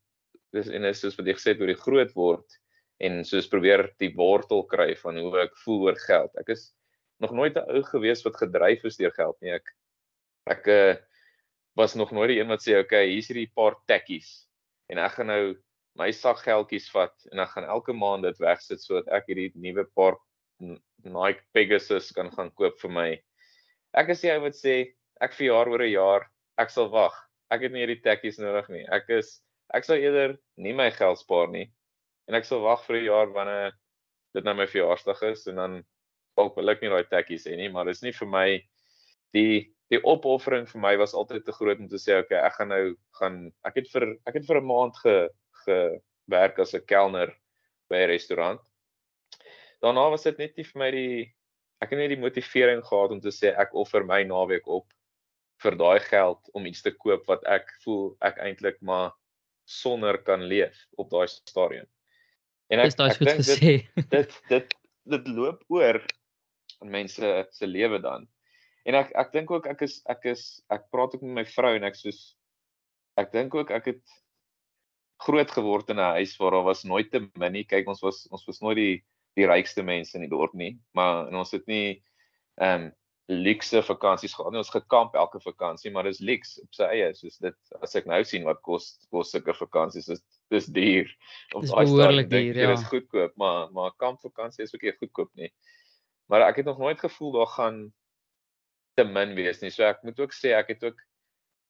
dis 0.54 0.70
en 0.70 0.86
is 0.86 1.02
soos 1.02 1.18
wat 1.18 1.28
jy 1.28 1.36
gesê 1.38 1.54
het 1.54 1.62
oor 1.62 1.74
die 1.74 1.84
groot 1.84 2.14
word 2.16 2.58
en 3.00 3.24
soos 3.26 3.48
probeer 3.48 3.88
die 4.00 4.12
wortel 4.16 4.64
kry 4.68 4.96
van 4.96 5.18
hoe 5.18 5.44
ek 5.46 5.56
voel 5.64 5.88
oor 5.88 6.00
geld. 6.00 6.32
Ek 6.40 6.50
is 6.56 6.74
nog 7.20 7.32
nooit 7.32 7.56
'n 7.56 7.70
ou 7.70 7.84
gewees 7.84 8.24
wat 8.26 8.40
gedryf 8.40 8.86
is 8.86 8.98
deur 8.98 9.12
geld 9.12 9.38
nie. 9.42 9.54
Ek 9.56 9.68
ek 10.50 10.68
uh, 10.68 10.96
was 11.76 11.96
nog 11.96 12.12
nooit 12.12 12.30
die 12.34 12.40
een 12.40 12.48
wat 12.48 12.64
sê 12.64 12.80
okay, 12.80 13.08
hier's 13.08 13.30
hierdie 13.30 13.52
paar 13.56 13.76
tekkies 13.88 14.48
en 14.90 14.98
ek 14.98 15.12
gaan 15.18 15.28
nou 15.28 15.56
my 16.00 16.10
sak 16.16 16.44
geldjies 16.46 16.88
vat 16.94 17.16
en 17.32 17.44
ek 17.44 17.54
gaan 17.56 17.68
elke 17.76 17.96
maand 17.96 18.28
dit 18.28 18.42
wegsit 18.44 18.84
sodat 18.84 19.10
ek 19.20 19.30
hierdie 19.32 19.52
nuwe 19.56 19.86
paar 19.98 20.18
Nike 20.60 21.44
Pegasus 21.56 22.12
kan 22.16 22.32
gaan 22.36 22.52
koop 22.60 22.80
vir 22.82 22.92
my. 22.92 23.10
Ek 23.98 24.12
is 24.14 24.24
die 24.24 24.32
ou 24.34 24.42
wat 24.44 24.58
sê 24.58 24.76
ek 25.24 25.36
verjaar 25.36 25.72
oor 25.72 25.84
'n 25.84 25.92
jaar, 25.92 26.28
ek 26.60 26.70
sal 26.70 26.90
wag. 26.94 27.16
Ek 27.52 27.62
het 27.66 27.72
nie 27.72 27.84
hierdie 27.84 28.04
tekkies 28.04 28.40
nodig 28.40 28.70
nie. 28.70 28.86
Ek 28.92 29.10
is 29.10 29.40
ek 29.74 29.86
sal 29.86 30.02
eerder 30.02 30.38
nie 30.58 30.74
my 30.74 30.90
geld 30.92 31.20
spaar 31.20 31.50
nie 31.54 31.68
en 32.28 32.38
ek 32.38 32.46
sal 32.46 32.62
wag 32.62 32.84
vir 32.86 32.98
'n 33.00 33.06
jaar 33.06 33.34
wanneer 33.34 33.74
dit 34.36 34.46
nou 34.46 34.54
my 34.54 34.68
verjaarsdag 34.70 35.24
is 35.32 35.48
en 35.48 35.56
dan 35.56 35.84
dalk 36.38 36.56
wil 36.56 36.70
ek 36.70 36.82
nie 36.82 36.90
daai 36.94 37.10
tekkies 37.10 37.48
hê 37.50 37.58
nie, 37.58 37.70
maar 37.70 37.86
dis 37.86 38.04
nie 38.04 38.14
vir 38.14 38.28
my 38.28 38.48
die 39.34 39.74
die 39.90 40.02
opoffering 40.06 40.68
vir 40.70 40.82
my 40.82 40.96
was 41.02 41.16
altyd 41.18 41.46
te 41.46 41.54
groot 41.56 41.80
om 41.82 41.88
te 41.90 41.98
sê 41.98 42.20
okay, 42.22 42.38
ek 42.38 42.60
gaan 42.60 42.70
nou 42.70 42.84
gaan 43.18 43.38
ek 43.66 43.82
het 43.82 43.88
vir 43.94 44.06
ek 44.30 44.36
het 44.38 44.46
vir 44.46 44.62
'n 44.62 44.70
maand 44.70 44.98
ge 45.04 45.16
gewerk 45.66 46.60
as 46.60 46.74
'n 46.74 46.86
kelner 46.86 47.34
by 47.90 48.04
'n 48.04 48.10
restaurant. 48.10 48.62
Daarna 49.82 50.10
was 50.10 50.24
dit 50.24 50.38
net 50.38 50.58
nie 50.58 50.64
vir 50.64 50.80
my 50.80 50.92
die 50.92 51.34
ek 51.82 51.92
het 51.92 52.00
net 52.00 52.12
die 52.12 52.20
motivering 52.20 52.82
gehad 52.84 53.12
om 53.12 53.22
te 53.24 53.32
sê 53.32 53.54
ek 53.56 53.74
offer 53.74 54.04
my 54.04 54.24
naweek 54.24 54.68
op 54.68 54.88
vir 55.64 55.76
daai 55.80 56.00
geld 56.00 56.50
om 56.54 56.66
iets 56.66 56.82
te 56.82 56.92
koop 56.92 57.26
wat 57.28 57.44
ek 57.48 57.72
voel 57.84 58.16
ek 58.22 58.40
eintlik 58.44 58.82
maar 58.82 59.12
sonder 59.70 60.18
kan 60.18 60.44
leef 60.44 60.76
op 60.98 61.10
daai 61.10 61.28
stadium. 61.28 61.88
En 62.70 62.80
ek, 62.84 62.96
ek 63.00 63.20
dink 63.20 63.46
dit, 63.46 63.88
dit 64.10 64.36
dit 64.50 64.76
dit 65.10 65.28
loop 65.28 65.64
oor 65.74 66.02
in 66.84 66.92
mense 66.92 67.32
se 67.52 67.68
lewe 67.68 68.00
dan. 68.02 68.28
En 68.86 68.98
ek 69.00 69.12
ek 69.18 69.32
dink 69.36 69.52
ook 69.52 69.68
ek 69.70 69.84
is 69.88 70.00
ek 70.10 70.26
is 70.32 70.44
ek 70.74 70.88
praat 70.94 71.16
ook 71.16 71.26
met 71.26 71.42
my 71.42 71.46
vrou 71.56 71.76
en 71.78 71.88
ek 71.88 71.98
soos 72.00 72.22
ek 73.20 73.32
dink 73.36 73.56
ook 73.56 73.72
ek 73.76 73.92
het 73.94 74.04
groot 75.20 75.52
geword 75.52 75.90
in 75.90 76.00
'n 76.00 76.16
huis 76.20 76.38
waar 76.38 76.52
daar 76.52 76.64
was 76.64 76.84
nooit 76.84 77.12
te 77.12 77.20
min 77.36 77.52
nie. 77.52 77.66
Kyk 77.66 77.88
ons 77.88 78.02
was 78.02 78.28
ons 78.32 78.46
was 78.46 78.60
nooit 78.60 78.78
die 78.78 79.04
die 79.38 79.48
rykste 79.48 79.84
mense 79.84 80.16
in 80.18 80.26
die 80.26 80.32
dorp 80.32 80.54
nie, 80.54 80.80
maar 80.94 81.28
en 81.28 81.36
ons 81.36 81.52
het 81.52 81.66
nie 81.68 82.02
ehm 82.60 82.90
um, 82.90 82.92
luxe 83.30 83.84
vakansies 83.86 84.34
gehad 84.34 84.52
nie. 84.52 84.58
Ons 84.58 84.72
gekamp 84.74 85.14
elke 85.16 85.40
vakansie, 85.40 85.92
maar 85.94 86.08
dis 86.10 86.20
luxe 86.20 86.62
op 86.64 86.74
sy 86.74 86.88
eie. 86.90 87.10
Soos 87.14 87.38
dit 87.38 87.56
as 87.86 87.94
ek 87.96 88.08
nou 88.10 88.24
sien 88.26 88.44
wat 88.48 88.62
kos 88.66 88.96
kos 89.14 89.30
sulke 89.30 89.54
vakansies 89.54 90.10
is 90.10 90.24
dis 90.50 90.66
duur. 90.66 91.12
Op 91.54 91.68
daai 91.70 91.86
stadium 91.86 92.30
dink 92.30 92.50
ek 92.50 92.58
dit 92.58 92.74
is 92.74 92.88
goedkoop, 92.90 93.36
maar 93.38 93.70
maar 93.76 93.94
kampvakansie 94.02 94.66
is 94.66 94.74
ook 94.74 94.88
nie 94.88 94.96
goedkoop 94.98 95.30
nie. 95.38 95.52
Maar 96.30 96.48
ek 96.50 96.62
het 96.62 96.66
nog 96.66 96.82
nooit 96.82 97.00
gevoel 97.00 97.32
daar 97.38 97.54
gaan 97.54 97.78
te 98.98 99.06
min 99.06 99.36
wees 99.38 99.62
nie. 99.62 99.70
So 99.70 99.86
ek 99.86 100.02
moet 100.04 100.20
ook 100.20 100.34
sê 100.34 100.56
ek 100.58 100.74
het 100.74 100.90
ook 100.90 101.06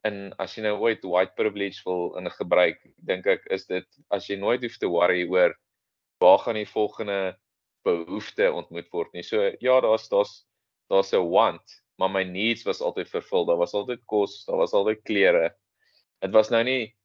in 0.08 0.34
as 0.40 0.56
jy 0.56 0.64
nou 0.64 0.78
ooit 0.80 1.04
white 1.04 1.36
privilege 1.36 1.84
wil 1.86 2.16
in 2.20 2.30
gebruik, 2.32 2.80
dink 3.04 3.28
ek 3.28 3.48
is 3.52 3.66
dit 3.68 3.88
as 4.16 4.30
jy 4.30 4.38
nooit 4.40 4.64
hoef 4.64 4.78
te 4.80 4.88
worry 4.88 5.26
oor 5.28 5.56
waar 6.24 6.40
gaan 6.44 6.60
die 6.60 6.68
volgende 6.68 7.36
behoefte 7.88 8.52
ontmoet 8.52 8.90
word 8.92 9.12
nie. 9.16 9.24
So 9.24 9.52
ja, 9.60 9.80
daar's 9.84 10.08
daar's 10.12 10.46
daar's 10.90 11.14
'n 11.14 11.30
want, 11.30 11.82
maar 11.98 12.10
my 12.10 12.24
needs 12.24 12.64
was 12.64 12.82
altyd 12.82 13.10
vervul. 13.10 13.46
Daar 13.46 13.58
was 13.60 13.74
altyd 13.74 14.06
kos, 14.06 14.46
daar 14.46 14.58
was 14.58 14.74
altyd 14.74 15.04
klere. 15.04 15.56
Dit 16.22 16.32
was 16.32 16.50
nou 16.50 16.64
nie 16.64 16.96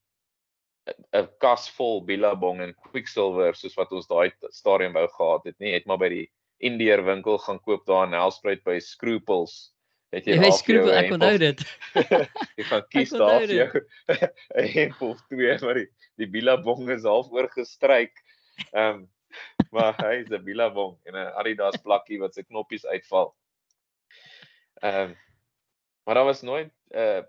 'n 1.13 1.29
kas 1.41 1.69
vol 1.71 2.05
Billabong 2.05 2.61
en 2.61 2.75
Quicksilver 2.75 3.55
soos 3.55 3.77
wat 3.77 3.93
ons 3.93 4.07
daai 4.07 4.33
stadium 4.51 4.93
wou 4.93 5.09
gehad 5.09 5.45
het 5.45 5.59
nie. 5.59 5.73
Het 5.73 5.87
maar 5.87 5.99
by 5.99 6.09
die 6.09 6.31
Indiër 6.59 7.05
winkel 7.05 7.39
gaan 7.39 7.61
koop 7.61 7.87
daar 7.87 8.05
in 8.05 8.11
Nelspruit 8.11 8.63
by 8.65 8.79
Scruples 8.79 9.74
Het 10.15 10.29
jy 10.31 10.51
skroep 10.55 10.89
jou 10.89 10.95
ek 10.95 11.11
onthou 11.17 11.37
dit. 11.43 11.63
Jy 12.59 12.65
gaan 12.69 12.85
kies 12.93 13.13
daar 13.15 13.43
vir 13.43 13.55
jou 13.57 13.69
'n 13.75 14.69
hemp 14.77 15.03
of 15.03 15.21
twee, 15.33 15.57
maar 15.63 15.81
die, 15.81 15.89
die 16.21 16.29
billabong 16.31 16.91
is 16.95 17.07
half 17.09 17.33
oorgestryk. 17.35 18.15
Ehm 18.71 19.03
um, 19.03 19.05
maar 19.75 19.97
hy 19.99 20.21
is 20.23 20.31
'n 20.31 20.45
billabong 20.47 20.99
en 21.11 21.19
'n 21.19 21.33
Adidas 21.41 21.81
plakkie 21.83 22.21
wat 22.23 22.35
se 22.35 22.45
knoppies 22.47 22.87
uitval. 22.87 23.35
Ehm 24.83 25.11
um, 25.11 25.17
maar 26.05 26.15
daar 26.15 26.31
was 26.31 26.43
nooit 26.43 26.73
uh 26.95 27.23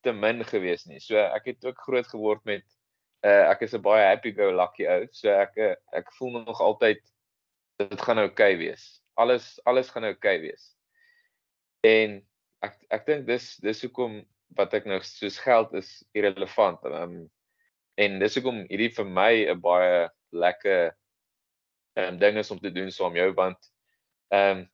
te 0.00 0.12
min 0.12 0.44
gewees 0.44 0.84
nie. 0.84 1.00
So 1.00 1.16
ek 1.18 1.44
het 1.44 1.64
ook 1.64 1.80
groot 1.86 2.06
geword 2.06 2.44
met 2.44 2.64
uh 3.26 3.50
ek 3.50 3.62
is 3.66 3.74
'n 3.74 3.82
baie 3.82 4.06
happy 4.06 4.32
go 4.32 4.50
lucky 4.50 4.86
ou. 4.86 5.06
So 5.10 5.30
ek 5.30 5.56
eh, 5.56 5.74
ek 5.92 6.12
voel 6.18 6.42
nog 6.44 6.60
altyd 6.60 7.00
dit 7.78 8.00
gaan 8.02 8.18
oukei 8.18 8.54
okay 8.54 8.58
wees. 8.58 9.02
Alles 9.14 9.58
alles 9.64 9.90
gaan 9.90 10.04
oukei 10.04 10.36
okay 10.36 10.40
wees. 10.40 10.77
En 11.86 12.18
ek 12.66 12.78
ek 12.90 13.06
dink 13.06 13.26
dis 13.26 13.56
dis 13.62 13.82
hoekom 13.86 14.22
wat 14.58 14.74
ek 14.74 14.86
nou 14.90 14.98
soos 15.04 15.38
geld 15.38 15.74
is 15.78 15.90
irrelevant. 16.16 16.80
Ehm 16.84 17.02
um, 17.02 17.18
en 17.98 18.20
dis 18.22 18.34
hoekom 18.38 18.62
hierdie 18.70 18.94
vir 18.94 19.06
my 19.10 19.32
'n 19.50 19.60
baie 19.60 20.08
lekker 20.30 20.94
ehm 21.98 22.14
um, 22.14 22.18
ding 22.18 22.38
is 22.38 22.50
om 22.50 22.58
te 22.58 22.70
doen 22.70 22.90
saam 22.90 23.16
jou 23.16 23.32
want 23.34 23.70
ehm 24.30 24.58
um, 24.58 24.66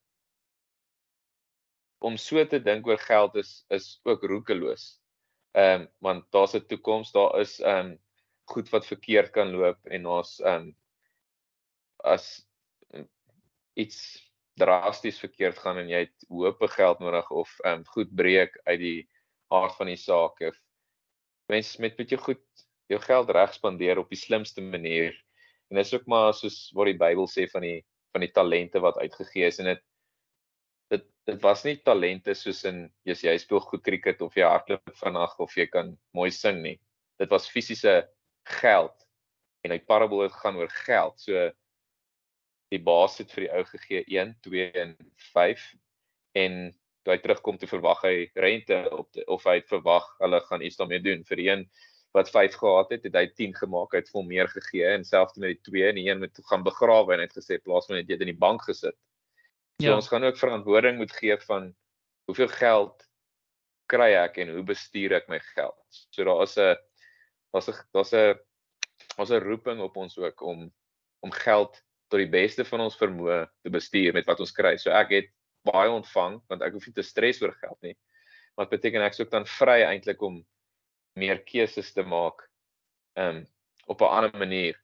om 2.05 2.17
so 2.21 2.43
te 2.45 2.59
dink 2.59 2.87
oor 2.87 3.01
geld 3.01 3.35
is 3.35 3.65
is 3.69 3.99
ook 4.03 4.23
roekeloos. 4.23 4.99
Ehm 5.53 5.81
um, 5.81 5.87
want 5.99 6.31
daar's 6.31 6.55
'n 6.55 6.67
toekoms, 6.67 7.11
daar 7.11 7.39
is 7.39 7.59
ehm 7.59 7.91
um, 7.91 7.99
goed 8.45 8.69
wat 8.69 8.85
verkeerd 8.85 9.31
kan 9.31 9.51
loop 9.51 9.79
en 9.85 10.05
ons 10.05 10.39
ehm 10.39 10.69
um, 10.69 10.75
as 12.03 12.45
um, 12.93 13.09
iets 13.73 14.21
drasties 14.59 15.19
verkeerd 15.19 15.57
gaan 15.59 15.81
en 15.81 15.89
jy 15.91 16.05
het 16.05 16.27
hoope 16.31 16.67
geld 16.71 17.01
nodig 17.03 17.31
of 17.31 17.51
ehm 17.63 17.81
um, 17.81 17.85
goed 17.95 18.13
breek 18.15 18.55
uit 18.63 18.79
die 18.79 19.01
aard 19.53 19.75
van 19.77 19.91
die 19.91 19.99
saak 19.99 20.39
of 20.49 20.57
mens 21.51 21.75
met 21.77 22.09
jou 22.09 22.19
goed 22.21 22.43
jou 22.91 22.99
geld 23.01 23.29
reg 23.33 23.53
spandeer 23.53 23.99
op 23.99 24.09
die 24.09 24.19
slimste 24.19 24.61
manier. 24.61 25.13
En 25.69 25.79
dis 25.79 25.93
ook 25.93 26.05
maar 26.05 26.33
soos 26.37 26.69
wat 26.77 26.91
die 26.91 26.99
Bybel 26.99 27.27
sê 27.29 27.47
van 27.51 27.65
die 27.65 27.81
van 28.15 28.23
die 28.23 28.31
talente 28.31 28.79
wat 28.79 28.97
uitgegee 29.01 29.49
is 29.49 29.59
en 29.59 29.73
dit 29.73 29.81
dit 30.93 31.05
dit 31.27 31.41
was 31.41 31.63
nie 31.65 31.75
talente 31.83 32.35
soos 32.37 32.63
in 32.69 32.85
jy's 33.09 33.23
jy 33.25 33.33
speel 33.41 33.63
goed 33.65 33.83
cricket 33.83 34.21
of 34.21 34.37
jy 34.37 34.45
hardloop 34.47 34.93
vanaand 35.01 35.39
of 35.43 35.55
jy 35.57 35.65
kan 35.67 35.95
mooi 36.13 36.29
sing 36.31 36.61
nie. 36.63 36.77
Dit 37.19 37.33
was 37.33 37.49
fisiese 37.49 38.03
geld 38.61 38.95
en 39.65 39.73
hy 39.73 39.79
parabol 39.81 40.27
het 40.27 40.35
gaan 40.43 40.59
oor 40.61 40.71
geld. 40.85 41.19
So 41.19 41.49
die 42.73 42.81
baas 42.81 43.17
het 43.17 43.31
vir 43.31 43.45
die 43.45 43.51
ou 43.53 43.63
gegee 43.69 44.03
1, 44.07 44.35
2 44.41 44.71
en 44.71 44.95
5 45.33 45.65
en 46.35 46.55
toe 47.05 47.13
hy 47.13 47.19
terugkom 47.21 47.57
te 47.61 47.67
verwag 47.69 48.01
hy 48.03 48.15
rente 48.35 48.79
op 48.91 49.11
die, 49.13 49.25
of 49.27 49.43
hy 49.45 49.59
het 49.59 49.69
verwag 49.69 50.07
hulle 50.19 50.39
gaan 50.47 50.61
iets 50.65 50.79
daarmee 50.79 51.03
doen. 51.05 51.23
Vir 51.23 51.41
die 51.41 51.49
een 51.51 51.65
wat 52.15 52.31
5 52.31 52.55
gehad 52.55 52.89
het, 52.95 53.03
het 53.03 53.15
hy 53.15 53.25
10 53.27 53.55
gemaak, 53.59 53.91
hy 53.93 53.99
het 54.01 54.09
vol 54.09 54.23
meer 54.23 54.47
gegee 54.47 54.87
en 54.95 55.03
selfs 55.05 55.37
met 55.37 55.53
die 55.53 55.71
2 55.71 55.89
en 55.89 55.99
die 55.99 56.07
een 56.09 56.19
moet 56.23 56.39
gaan 56.49 56.63
begrawe 56.63 57.13
en 57.13 57.21
hy 57.21 57.27
het 57.27 57.37
gesê 57.37 57.59
plaas 57.61 57.89
maar 57.89 57.99
net 57.99 58.07
dit 58.07 58.21
in 58.23 58.31
die 58.31 58.39
bank 58.39 58.63
gesit. 58.65 58.95
So 59.81 59.89
Ja. 59.89 59.95
ons 59.95 60.07
gaan 60.07 60.23
ook 60.23 60.37
verantwoording 60.37 60.97
moet 60.97 61.11
gee 61.11 61.37
van 61.37 61.75
hoeveel 62.25 62.47
geld 62.47 63.03
kry 63.91 64.13
ek 64.17 64.37
en 64.41 64.53
hoe 64.55 64.63
bestuur 64.63 65.13
ek 65.13 65.27
my 65.29 65.39
geld. 65.53 65.85
So 66.09 66.23
daar 66.23 66.41
is 66.43 66.57
'n 66.57 66.75
daar's 67.53 67.69
'n 67.69 67.75
daar's 67.93 68.13
'n 68.13 68.39
daar's 69.17 69.31
'n 69.31 69.43
roeping 69.43 69.81
op 69.81 69.97
ons 69.97 70.17
ook 70.17 70.41
om 70.41 70.71
om 71.19 71.31
geld 71.31 71.83
tot 72.15 72.23
die 72.23 72.31
beste 72.31 72.63
van 72.63 72.85
ons 72.85 72.95
vermoë 72.95 73.41
te 73.65 73.71
bestuur 73.73 74.15
met 74.15 74.27
wat 74.29 74.39
ons 74.39 74.53
kry. 74.55 74.77
So 74.79 74.93
ek 74.95 75.11
het 75.11 75.31
baie 75.67 75.91
ontvang 75.91 76.39
want 76.47 76.63
ek 76.63 76.77
hoef 76.77 76.87
nie 76.87 76.95
te 76.95 77.03
stres 77.03 77.41
oor 77.43 77.51
geld 77.59 77.77
nie. 77.83 77.95
Maar 78.55 78.69
dit 78.69 78.77
beteken 78.77 79.03
ek 79.03 79.17
is 79.17 79.23
ook 79.25 79.33
dan 79.33 79.47
vry 79.57 79.81
eintlik 79.83 80.21
om 80.23 80.39
meer 81.19 81.41
keuses 81.43 81.91
te 81.95 82.05
maak 82.07 82.45
um 83.19 83.43
op 83.91 84.01
'n 84.01 84.15
ander 84.17 84.37
manier. 84.39 84.79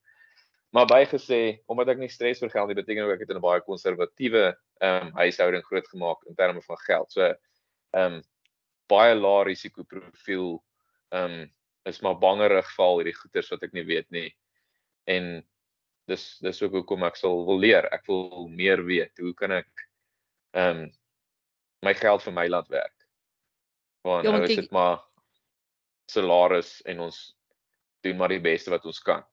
Maar 0.71 0.85
bygesê, 0.85 1.59
omdat 1.67 1.89
ek 1.89 1.97
nie 1.97 2.09
stres 2.09 2.41
oor 2.41 2.49
geld 2.49 2.67
nie, 2.67 2.75
beteken 2.75 3.03
ook 3.03 3.15
ek 3.15 3.23
het 3.23 3.29
in 3.29 3.37
'n 3.37 3.47
baie 3.47 3.61
konservatiewe 3.61 4.55
um 4.81 5.11
huishouding 5.15 5.63
grootgemaak 5.63 6.27
in 6.27 6.35
terme 6.35 6.61
van 6.61 6.77
geld. 6.77 7.11
So 7.11 7.33
um 7.93 8.21
baie 8.87 9.15
lae 9.15 9.43
risiko 9.45 9.83
profiel 9.83 10.63
um 11.11 11.51
is 11.85 12.01
maar 12.01 12.19
bangerig 12.19 12.67
val 12.75 12.99
hierdie 12.99 13.15
goeters 13.15 13.49
wat 13.49 13.63
ek 13.63 13.73
nie 13.73 13.85
weet 13.85 14.09
nie. 14.11 14.35
En 15.07 15.43
dis 16.11 16.25
dis 16.43 16.61
ook 16.63 16.79
hoekom 16.81 17.05
ek 17.07 17.19
sal 17.19 17.45
wil 17.47 17.59
leer. 17.61 17.87
Ek 17.95 18.05
wil 18.09 18.47
meer 18.51 18.83
weet. 18.87 19.13
Hoe 19.21 19.33
kan 19.37 19.55
ek 19.61 19.87
um 20.57 20.89
my 21.85 21.93
geld 21.97 22.23
vir 22.25 22.35
my 22.35 22.47
laat 22.51 22.69
werk? 22.69 22.97
Want 24.05 24.25
Ja, 24.25 24.35
nou 24.35 24.45
is 24.45 24.57
dit 24.57 24.71
maar 24.73 25.01
salaris 26.11 26.81
en 26.89 27.05
ons 27.07 27.19
doen 28.05 28.17
maar 28.17 28.33
die 28.33 28.41
beste 28.41 28.73
wat 28.73 28.85
ons 28.85 28.99
kan. 29.05 29.23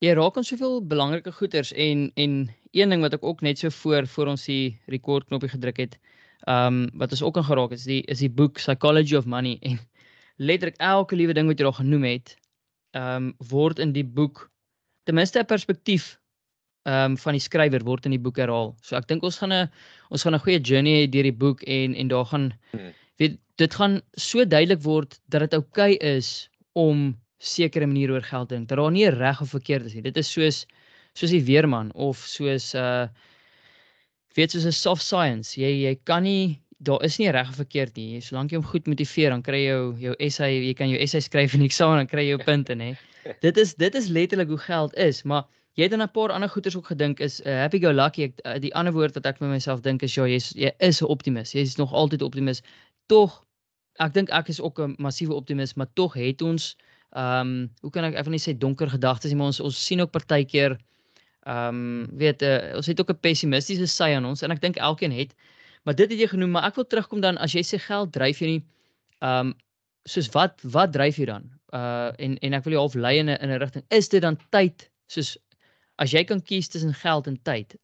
Jy 0.00 0.14
raak 0.16 0.36
aan 0.36 0.46
soveel 0.48 0.80
belangrike 0.88 1.32
goeters 1.36 1.72
en 1.72 2.08
en 2.16 2.36
een 2.72 2.92
ding 2.92 3.02
wat 3.04 3.16
ek 3.16 3.24
ook 3.26 3.42
net 3.44 3.58
so 3.58 3.72
voor 3.82 4.06
voor 4.06 4.32
ons 4.32 4.46
die 4.48 4.78
record 4.86 5.26
knoppie 5.28 5.52
gedruk 5.52 5.80
het, 5.82 5.98
ehm 6.46 6.66
um, 6.66 7.00
wat 7.00 7.12
ons 7.16 7.22
ook 7.22 7.36
aan 7.36 7.48
geraak 7.48 7.74
het, 7.74 7.82
is 7.82 7.88
die 7.88 8.02
is 8.08 8.22
die 8.24 8.30
boek 8.30 8.60
Psychology 8.60 9.16
of 9.16 9.26
Money 9.26 9.58
en 9.68 9.80
letterlik 10.36 10.78
elke 10.78 11.16
liewe 11.16 11.34
ding 11.36 11.50
wat 11.50 11.58
jy 11.58 11.64
daar 11.64 11.80
genoem 11.82 12.06
het, 12.08 12.36
ehm 12.96 13.16
um, 13.16 13.34
word 13.50 13.78
in 13.78 13.92
die 13.92 14.06
boek 14.06 14.49
ten 15.10 15.18
minste 15.18 15.42
'n 15.42 15.50
perspektief 15.50 16.18
ehm 16.88 17.12
um, 17.12 17.16
van 17.18 17.36
die 17.36 17.42
skrywer 17.42 17.82
word 17.84 18.06
in 18.06 18.14
die 18.14 18.22
boek 18.22 18.38
herhaal. 18.40 18.70
So 18.82 18.96
ek 18.96 19.08
dink 19.10 19.24
ons 19.26 19.38
gaan 19.42 19.52
'n 19.52 19.70
ons 20.10 20.22
gaan 20.22 20.34
'n 20.34 20.44
goeie 20.44 20.60
journey 20.62 20.94
hê 21.02 21.10
deur 21.10 21.26
die 21.28 21.40
boek 21.42 21.62
en 21.66 21.94
en 21.94 22.08
daar 22.08 22.24
gaan 22.24 22.52
Hmm. 22.72 22.92
weet 23.18 23.38
dit 23.56 23.74
gaan 23.74 24.00
so 24.16 24.44
duidelik 24.44 24.82
word 24.82 25.20
dat 25.28 25.40
dit 25.40 25.54
oukei 25.58 25.94
okay 25.94 26.16
is 26.16 26.48
om 26.72 27.18
sekere 27.38 27.86
maniere 27.86 28.12
oor 28.12 28.22
geld 28.22 28.48
te 28.48 28.54
dink. 28.54 28.68
Dat 28.68 28.78
daar 28.78 28.90
nie 28.90 29.10
reg 29.10 29.40
of 29.40 29.50
verkeerd 29.50 29.84
is 29.84 29.94
nie. 29.94 30.02
Dit 30.02 30.16
is 30.16 30.32
soos 30.32 30.66
soos 31.14 31.30
die 31.30 31.44
weerman 31.44 31.92
of 31.92 32.16
soos 32.16 32.74
uh 32.74 33.08
weet 34.36 34.50
soos 34.50 34.64
'n 34.64 34.72
soft 34.72 35.02
science. 35.02 35.60
Jy 35.60 35.72
jy 35.84 35.94
kan 36.04 36.22
nie 36.22 36.60
daar 36.78 37.02
is 37.04 37.18
nie 37.18 37.30
reg 37.30 37.48
of 37.48 37.56
verkeerd 37.56 37.96
nie. 37.96 38.20
Solank 38.20 38.50
jy 38.50 38.56
hom 38.56 38.64
goed 38.66 38.86
motiveer, 38.86 39.30
dan 39.30 39.42
kry 39.42 39.58
jy 39.66 39.68
jou 39.68 39.96
jou 40.00 40.14
essay, 40.18 40.52
jy 40.64 40.74
kan 40.74 40.88
jou 40.88 40.98
essay 40.98 41.20
skryf 41.20 41.54
in 41.54 41.60
die 41.60 41.68
eksamen 41.68 41.98
dan 42.00 42.06
kry 42.06 42.24
jy 42.24 42.36
jou 42.36 42.44
punte, 42.44 42.74
nê. 42.74 42.94
Dit 43.44 43.56
is 43.56 43.74
dit 43.74 43.94
is 43.94 44.08
letterlik 44.08 44.48
hoe 44.48 44.58
geld 44.58 44.94
is, 44.94 45.22
maar 45.22 45.44
jy 45.78 45.84
het 45.84 45.92
aan 45.92 46.02
'n 46.02 46.10
paar 46.10 46.32
ander 46.32 46.48
goeters 46.48 46.76
ook 46.76 46.86
gedink 46.86 47.20
is 47.20 47.40
uh, 47.40 47.52
happy 47.64 47.78
go 47.78 47.92
lucky. 47.92 48.22
Ek, 48.22 48.40
uh, 48.44 48.58
die 48.58 48.74
ander 48.74 48.92
woord 48.92 49.14
wat 49.14 49.26
ek 49.26 49.40
met 49.40 49.50
myself 49.50 49.80
dink 49.80 50.02
is 50.02 50.14
ja, 50.14 50.26
jy's 50.26 50.52
jy 50.56 50.72
is 50.78 51.00
'n 51.02 51.06
optimis. 51.06 51.52
Jy's 51.52 51.76
nog 51.76 51.92
altyd 51.92 52.20
'n 52.20 52.24
optimis. 52.24 52.62
Tog 53.06 53.44
ek 53.98 54.14
dink 54.14 54.30
ek 54.30 54.48
is 54.48 54.60
ook 54.60 54.80
'n 54.80 54.94
massiewe 54.98 55.34
optimis, 55.34 55.74
maar 55.74 55.88
tog 55.94 56.14
het 56.14 56.42
ons 56.42 56.76
ehm 57.10 57.48
um, 57.48 57.70
hoe 57.80 57.90
kan 57.90 58.04
ek 58.04 58.24
wil 58.24 58.30
nie 58.30 58.38
sê 58.38 58.54
donker 58.54 58.88
gedagtes 58.88 59.34
maar 59.34 59.46
ons 59.50 59.60
ons 59.60 59.86
sien 59.86 60.00
ook 60.00 60.10
partykeer 60.10 60.78
ehm 61.42 61.74
um, 61.74 62.06
weet 62.18 62.42
uh, 62.42 62.76
ons 62.76 62.86
het 62.86 63.00
ook 63.00 63.10
'n 63.10 63.20
pessimistiese 63.20 63.86
sy 63.86 64.14
aan 64.14 64.24
ons 64.24 64.42
en 64.42 64.50
ek 64.50 64.60
dink 64.60 64.76
elkeen 64.76 65.12
het. 65.12 65.34
Maar 65.82 65.94
dit 65.94 66.10
het 66.10 66.20
jy 66.20 66.28
genoem, 66.28 66.50
maar 66.50 66.64
ek 66.68 66.74
wil 66.74 66.86
terugkom 66.86 67.20
dan 67.20 67.38
as 67.38 67.52
jy 67.52 67.62
sê 67.62 67.78
geld 67.78 68.12
dryf 68.12 68.38
jou 68.38 68.50
nie 68.50 68.62
ehm 69.20 69.46
um, 69.46 69.54
soos 70.04 70.28
wat 70.32 70.60
wat 70.62 70.92
dryf 70.92 71.16
jou 71.16 71.26
dan? 71.26 71.50
Uh 71.74 72.10
en 72.18 72.38
en 72.38 72.54
ek 72.54 72.64
wil 72.64 72.72
jou 72.74 72.82
half 72.82 72.94
lei 72.94 73.18
in 73.18 73.28
'n 73.30 73.38
in 73.42 73.50
'n 73.50 73.58
rigting. 73.62 73.84
Is 73.90 74.08
dit 74.08 74.22
dan 74.22 74.38
tyd? 74.50 74.90
Soos 75.06 75.36
as 75.98 76.12
jy 76.12 76.24
kan 76.24 76.40
kies 76.42 76.68
tussen 76.68 76.94
geld 76.94 77.26
en 77.26 77.38
tyd, 77.42 77.76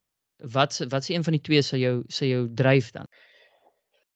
wat 0.53 0.77
wat 0.89 1.03
se 1.03 1.13
een 1.13 1.23
van 1.23 1.33
die 1.33 1.41
twee 1.41 1.61
sal 1.61 1.79
jou 1.79 2.03
sal 2.09 2.27
jou 2.27 2.47
dryf 2.53 2.91
dan? 2.91 3.05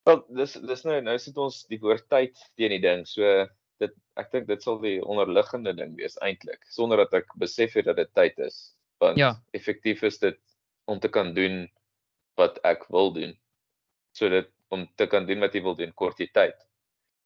Wel 0.06 0.24
dis 0.36 0.54
dis 0.54 0.84
nou 0.84 1.02
nou 1.02 1.18
sit 1.20 1.38
ons 1.38 1.66
die 1.70 1.80
woord 1.80 2.08
tyd 2.10 2.38
teen 2.58 2.70
die 2.70 2.82
ding. 2.82 3.06
So 3.08 3.48
dit 3.80 3.94
ek 4.18 4.32
dink 4.32 4.48
dit 4.48 4.64
sal 4.64 4.80
die 4.82 5.00
onderliggende 5.06 5.74
ding 5.78 5.96
wees 5.96 6.18
eintlik 6.22 6.66
sonder 6.70 6.98
dat 6.98 7.14
ek 7.14 7.34
besef 7.38 7.74
het 7.74 7.86
dat 7.86 7.96
dit 7.96 8.14
tyd 8.14 8.40
is. 8.40 8.76
Want 9.00 9.18
Ja. 9.18 9.36
effektief 9.54 10.04
is 10.04 10.18
dit 10.20 10.38
om 10.86 11.00
te 11.00 11.08
kan 11.10 11.34
doen 11.34 11.70
wat 12.38 12.60
ek 12.64 12.88
wil 12.90 13.14
doen. 13.14 13.38
So 14.14 14.30
dit 14.30 14.50
om 14.70 14.88
te 14.96 15.08
kan 15.08 15.26
doen 15.26 15.40
wat 15.40 15.54
jy 15.54 15.62
wil 15.62 15.76
doen 15.76 15.94
kort 15.94 16.18
jy 16.20 16.28
tyd. 16.34 16.56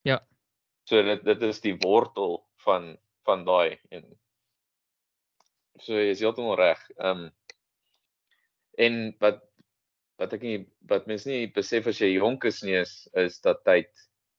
Ja. 0.04 0.20
So 0.86 1.02
dit 1.02 1.24
dit 1.26 1.42
is 1.50 1.62
die 1.64 1.76
wortel 1.82 2.40
van 2.66 2.96
van 3.26 3.46
daai 3.48 3.80
en 3.90 4.06
so 5.82 5.98
jy 5.98 6.12
is 6.14 6.22
heeltemal 6.24 6.58
reg. 6.60 6.82
Ehm 7.00 7.26
um, 7.26 7.32
en 8.78 8.96
wat 9.24 9.42
wat 10.20 10.34
ek 10.36 10.42
nie 10.44 10.58
wat 10.88 11.08
mens 11.08 11.26
nie 11.28 11.48
besef 11.56 11.88
as 11.88 12.00
jy 12.04 12.14
jonk 12.18 12.46
is 12.48 12.62
nie 12.64 12.76
is 12.82 12.94
is 13.16 13.40
dat 13.44 13.64
tyd 13.68 13.90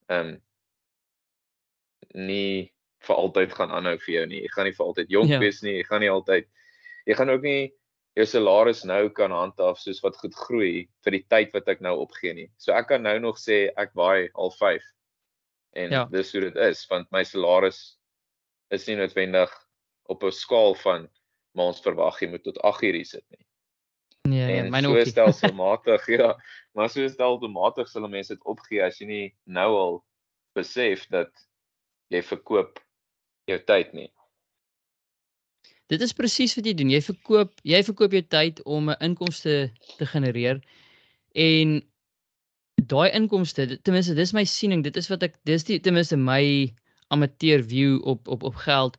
ehm 0.09 0.37
um, 0.37 0.37
nie 2.15 2.73
vir 3.07 3.17
altyd 3.17 3.53
gaan 3.55 3.73
aanhou 3.75 3.97
vir 4.03 4.15
jou 4.15 4.27
nie. 4.31 4.43
Jy 4.45 4.53
gaan 4.55 4.65
nie 4.71 4.77
vir 4.77 4.87
altyd 4.87 5.11
jonk 5.13 5.31
Ja. 5.31 5.39
wees 5.43 5.63
nie. 5.63 5.77
Jy 5.81 5.85
gaan 5.89 6.01
nie 6.01 6.11
altyd 6.13 6.47
jy 7.07 7.15
gaan 7.15 7.31
ook 7.31 7.43
nie 7.43 7.73
jou 8.17 8.25
salaris 8.27 8.85
nou 8.89 9.09
kan 9.13 9.31
handhaaf 9.31 9.79
soos 9.79 10.01
wat 10.03 10.17
goed 10.17 10.35
groei 10.35 10.89
vir 11.05 11.13
die 11.19 11.25
tyd 11.29 11.53
wat 11.55 11.69
ek 11.69 11.81
nou 11.85 11.99
opgee 12.01 12.33
nie. 12.35 12.49
So 12.57 12.73
ek 12.73 12.89
kan 12.89 13.03
nou 13.03 13.19
nog 13.21 13.37
sê 13.39 13.67
ek 13.77 13.93
waai 13.95 14.31
al 14.35 14.51
5. 14.51 14.83
En 15.77 15.91
Ja. 15.93 16.05
dis 16.11 16.33
hoe 16.33 16.41
dit 16.41 16.57
is 16.57 16.87
want 16.91 17.11
my 17.13 17.23
salaris 17.25 17.99
is 18.75 18.87
nie 18.89 18.97
noodwendig 18.97 19.53
op 20.09 20.25
'n 20.25 20.33
skaal 20.33 20.75
van 20.75 21.09
maar 21.57 21.71
ons 21.73 21.81
verwag 21.81 22.19
jy 22.21 22.29
moet 22.29 22.43
tot 22.45 22.59
8 22.61 22.83
uur 22.85 22.93
hier 22.95 23.07
sit 23.09 23.25
nie. 23.33 23.45
Nee, 24.29 24.45
nee, 24.47 24.57
en 24.61 24.71
myne 24.71 24.89
so 24.89 24.91
ook. 24.91 25.05
nie. 25.05 25.13
stelselmatig, 25.13 26.07
ja, 26.19 26.33
maar 26.75 26.91
so 26.91 27.07
stelselmatig 27.09 27.89
sal 27.89 28.05
'n 28.05 28.11
mens 28.11 28.29
dit 28.29 28.45
opgee 28.45 28.83
as 28.85 28.99
jy 29.01 29.07
nie 29.07 29.35
nou 29.45 29.71
al 29.77 30.05
besef 30.55 31.07
dat 31.09 31.31
jy 32.11 32.23
verkoop 32.23 32.81
jou 33.47 33.59
tyd 33.65 33.93
nie. 33.95 34.11
Dit 35.89 36.01
is 36.03 36.13
presies 36.13 36.57
wat 36.59 36.67
jy 36.67 36.75
doen. 36.75 36.91
Jy 36.91 37.01
verkoop 37.07 37.53
jy 37.63 37.83
verkoop 37.87 38.13
jou 38.13 38.23
tyd 38.23 38.63
om 38.67 38.91
'n 38.91 38.97
inkomste 39.01 39.71
te 39.99 40.07
genereer 40.07 40.61
en 41.35 41.81
daai 42.85 43.11
inkomste, 43.11 43.67
dit- 43.67 43.85
ten 43.85 43.93
minste 43.95 44.15
dis 44.15 44.33
my 44.33 44.45
siening, 44.45 44.83
dit 44.85 44.97
is 44.97 45.09
wat 45.09 45.23
ek 45.23 45.37
dis 45.45 45.65
die 45.65 45.79
ten 45.81 45.95
minste 45.95 46.17
my 46.17 46.73
amateur 47.11 47.63
view 47.63 48.01
op 48.05 48.29
op 48.29 48.43
op 48.43 48.55
geld 48.55 48.97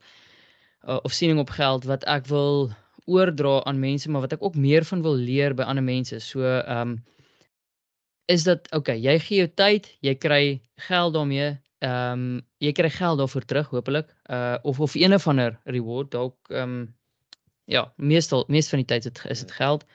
uh, 0.88 1.00
of 1.04 1.12
siening 1.14 1.40
op 1.40 1.50
geld 1.50 1.84
wat 1.86 2.04
ek 2.08 2.26
wil 2.28 2.72
oordra 3.06 3.62
aan 3.64 3.80
mense, 3.80 4.10
maar 4.10 4.22
wat 4.22 4.34
ek 4.34 4.44
ook 4.44 4.56
meer 4.56 4.84
van 4.84 5.02
wil 5.02 5.16
leer 5.16 5.54
by 5.56 5.64
ander 5.64 5.84
mense. 5.84 6.20
So 6.20 6.42
ehm 6.44 6.82
um, 6.98 7.04
is 8.28 8.44
dat 8.44 8.68
okay, 8.76 8.98
jy 9.00 9.20
gee 9.20 9.38
jou 9.38 9.48
tyd, 9.56 9.88
jy 10.04 10.16
kry 10.16 10.62
geld 10.90 11.14
daarmee. 11.14 11.58
Ehm 11.80 12.12
um, 12.12 12.42
jy 12.60 12.72
kry 12.74 12.90
geld 12.90 13.18
daarvoor 13.20 13.46
terug 13.46 13.70
hopelik. 13.72 14.10
Uh 14.30 14.58
of 14.64 14.80
of 14.80 14.96
een 14.96 15.14
of 15.14 15.28
ander 15.28 15.60
reward 15.66 16.12
dalk 16.12 16.36
ehm 16.50 16.64
um, 16.64 16.96
ja, 17.68 17.94
meestal 17.98 18.46
meeste 18.48 18.70
van 18.70 18.80
die 18.80 18.88
tyd 18.88 19.06
is 19.30 19.40
dit 19.40 19.52
geld. 19.52 19.86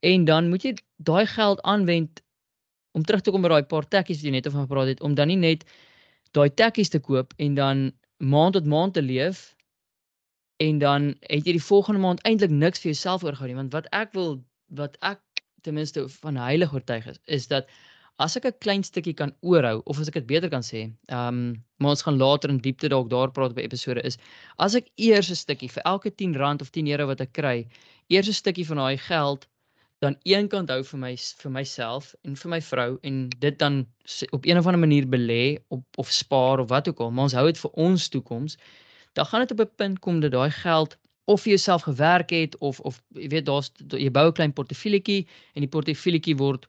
En 0.00 0.24
dan 0.24 0.48
moet 0.48 0.62
jy 0.62 0.74
daai 0.96 1.26
geld 1.26 1.60
aanwend 1.62 2.22
om 2.98 3.06
terug 3.06 3.22
te 3.22 3.34
kom 3.34 3.44
by 3.44 3.52
daai 3.54 3.70
paar 3.70 3.86
tekkies 3.94 4.20
wat 4.20 4.28
jy 4.28 4.34
net 4.34 4.48
oor 4.50 4.58
gepraat 4.58 4.92
het, 4.92 5.04
om 5.06 5.14
dan 5.18 5.30
nie 5.32 5.40
net 5.40 5.64
daai 6.36 6.48
tekkies 6.50 6.92
te 6.94 7.00
koop 7.00 7.34
en 7.38 7.54
dan 7.58 7.84
maand 8.18 8.58
tot 8.58 8.66
maand 8.66 8.94
te 8.98 9.02
leef 9.02 9.44
en 10.64 10.78
dan 10.82 11.12
het 11.30 11.46
jy 11.46 11.54
die 11.56 11.66
volgende 11.68 12.02
maand 12.02 12.24
eintlik 12.28 12.50
niks 12.50 12.82
vir 12.82 12.92
jouself 12.92 13.24
oorgehou 13.24 13.50
nie, 13.50 13.58
want 13.58 13.76
wat 13.76 13.86
ek 13.94 14.14
wil 14.18 14.40
wat 14.78 14.98
ek 15.06 15.22
ten 15.62 15.74
minste 15.78 16.04
van 16.22 16.38
heilig 16.38 16.74
oortuig 16.74 17.06
is, 17.06 17.20
is 17.26 17.46
dat 17.50 17.70
as 18.18 18.36
ek 18.36 18.46
'n 18.46 18.58
klein 18.64 18.82
stukkie 18.82 19.14
kan 19.14 19.32
oorhou 19.42 19.82
of 19.86 20.00
as 20.00 20.08
ek 20.10 20.18
dit 20.18 20.26
beter 20.26 20.50
kan 20.50 20.64
sê, 20.66 20.90
ehm 21.08 21.28
um, 21.28 21.64
maar 21.78 21.94
ons 21.94 22.02
gaan 22.02 22.18
later 22.18 22.50
in 22.50 22.58
diepte 22.58 22.90
dalk 22.90 23.10
daar 23.10 23.30
praat 23.30 23.54
by 23.54 23.62
episode 23.62 24.02
is 24.02 24.18
as 24.58 24.74
ek 24.74 24.90
eers 24.96 25.30
'n 25.30 25.38
stukkie 25.38 25.70
vir 25.70 25.82
elke 25.86 26.10
R10 26.10 26.60
of 26.60 26.72
10 26.72 26.90
euro 26.94 27.06
wat 27.06 27.20
ek 27.20 27.32
kry, 27.32 27.66
eers 28.10 28.28
'n 28.28 28.40
stukkie 28.42 28.66
van 28.66 28.82
daai 28.82 28.98
geld 28.98 29.46
dan 30.04 30.16
eenkant 30.22 30.70
hou 30.70 30.82
vir 30.90 31.00
my 31.02 31.12
vir 31.42 31.52
myself 31.54 32.14
en 32.22 32.36
vir 32.38 32.50
my 32.50 32.60
vrou 32.62 32.90
en 33.08 33.28
dit 33.44 33.58
dan 33.58 33.80
op 34.30 34.46
een 34.46 34.58
of 34.58 34.66
ander 34.66 34.80
manier 34.80 35.06
belê 35.06 35.58
op 35.74 35.84
of 35.98 36.12
spaar 36.12 36.62
of 36.62 36.68
wat 36.68 36.88
ook 36.88 37.00
al, 37.00 37.10
maar 37.10 37.28
ons 37.30 37.34
hou 37.38 37.46
dit 37.46 37.58
vir 37.58 37.70
ons 37.70 38.08
toekoms, 38.08 38.58
dan 39.18 39.26
gaan 39.26 39.46
dit 39.46 39.54
op 39.56 39.60
'n 39.60 39.74
punt 39.76 39.98
kom 39.98 40.20
dat 40.20 40.32
daai 40.32 40.50
geld 40.50 40.96
of 41.24 41.42
vir 41.42 41.50
jouself 41.50 41.82
gewerk 41.82 42.30
het 42.30 42.58
of 42.58 42.80
of 42.80 43.02
jy 43.14 43.28
weet 43.28 43.46
daar's 43.46 43.72
jy 43.88 44.10
bou 44.10 44.28
'n 44.28 44.32
klein 44.32 44.52
portefeuilletjie 44.52 45.26
en 45.54 45.60
die 45.60 45.74
portefeuilletjie 45.76 46.36
word 46.36 46.68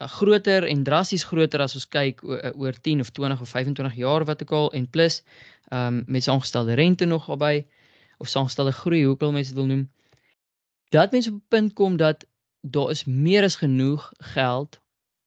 uh, 0.00 0.06
groter 0.08 0.64
en 0.64 0.82
drasties 0.84 1.24
groter 1.24 1.60
as 1.60 1.74
ons 1.74 1.88
kyk 1.88 2.22
uh, 2.22 2.52
oor 2.54 2.72
10 2.72 3.00
of 3.00 3.10
20 3.10 3.40
of 3.40 3.48
25 3.48 3.94
jaar 3.94 4.24
wat 4.24 4.42
ook 4.42 4.52
al 4.52 4.72
en 4.72 4.88
plus 4.90 5.22
ehm 5.68 5.86
um, 5.86 6.04
met 6.06 6.22
saamgestelde 6.22 6.74
rente 6.74 7.04
nog 7.04 7.26
daarbey 7.26 7.66
of 8.18 8.28
saamgestelde 8.28 8.72
groei, 8.72 9.02
hoe 9.02 9.12
ook 9.12 9.22
al 9.22 9.32
mense 9.32 9.54
dit 9.54 9.58
wil 9.58 9.66
noem. 9.66 9.90
Dat 10.88 11.10
mense 11.10 11.30
op 11.30 11.36
'n 11.36 11.44
punt 11.48 11.72
kom 11.72 11.96
dat 11.96 12.26
daar 12.70 12.90
is 12.90 13.04
meer 13.04 13.44
as 13.44 13.56
genoeg 13.56 14.10
geld 14.34 14.80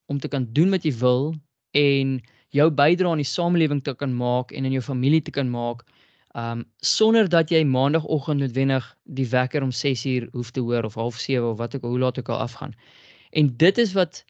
om 0.05 0.19
te 0.19 0.27
kan 0.27 0.47
doen 0.53 0.69
wat 0.69 0.83
jy 0.83 0.93
wil 0.99 1.33
en 1.71 2.19
jou 2.51 2.67
bydrae 2.71 3.11
aan 3.11 3.23
die 3.23 3.27
samelewing 3.27 3.83
te 3.83 3.93
kan 3.95 4.13
maak 4.15 4.51
en 4.51 4.65
in 4.65 4.75
jou 4.75 4.83
familie 4.83 5.21
te 5.21 5.31
kan 5.31 5.49
maak 5.49 5.85
um 6.35 6.63
sonder 6.77 7.27
dat 7.29 7.49
jy 7.51 7.63
maandagooggend 7.67 8.39
noodwendig 8.39 8.85
die 9.03 9.27
wekker 9.27 9.63
om 9.63 9.71
6uur 9.75 10.29
hoef 10.31 10.51
te 10.51 10.61
hoor 10.63 10.83
of 10.87 10.95
07:30 10.95 11.43
of 11.51 11.57
wat 11.57 11.75
ook 11.75 11.81
hoe 11.81 11.99
laat 11.99 12.19
ook 12.19 12.29
al 12.29 12.37
afgaan. 12.37 12.75
En 13.31 13.57
dit 13.57 13.77
is 13.77 13.93
wat 13.93 14.23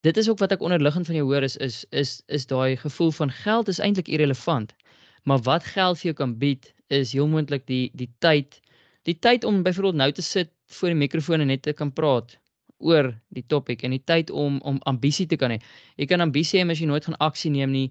dit 0.00 0.16
is 0.16 0.28
ook 0.28 0.38
wat 0.38 0.52
ek 0.52 0.60
onderliggend 0.60 1.06
van 1.06 1.14
jou 1.14 1.26
hoor 1.26 1.42
is 1.42 1.56
is 1.56 1.84
is 1.90 2.22
is 2.26 2.46
daai 2.46 2.76
gevoel 2.76 3.10
van 3.10 3.30
geld 3.30 3.68
is 3.68 3.78
eintlik 3.78 4.08
irrelevant. 4.08 4.74
Maar 5.22 5.38
wat 5.38 5.64
geld 5.64 5.98
vir 5.98 6.04
jou 6.04 6.14
kan 6.14 6.38
bied 6.38 6.74
is 6.86 7.12
heel 7.12 7.28
moontlik 7.28 7.66
die 7.66 7.90
die 7.94 8.10
tyd 8.18 8.60
die 9.08 9.16
tyd 9.18 9.44
om 9.44 9.62
byvoorbeeld 9.62 10.00
nou 10.00 10.10
te 10.12 10.22
sit 10.22 10.52
voor 10.76 10.94
die 10.94 11.00
mikrofoon 11.02 11.40
en 11.40 11.50
net 11.52 11.62
te 11.62 11.72
kan 11.76 11.92
praat 11.92 12.36
oor 12.78 13.10
die 13.36 13.44
topik 13.46 13.82
en 13.84 13.94
die 13.96 14.02
tyd 14.04 14.30
om 14.30 14.60
om 14.66 14.80
ambisie 14.88 15.26
te 15.28 15.36
kan 15.40 15.52
hê. 15.54 15.58
Jy 16.00 16.08
kan 16.10 16.24
ambisie 16.24 16.60
hê 16.60 16.64
maar 16.64 16.76
as 16.78 16.82
jy 16.82 16.88
nooit 16.88 17.08
gaan 17.08 17.18
aksie 17.20 17.52
neem 17.52 17.72
nie, 17.72 17.88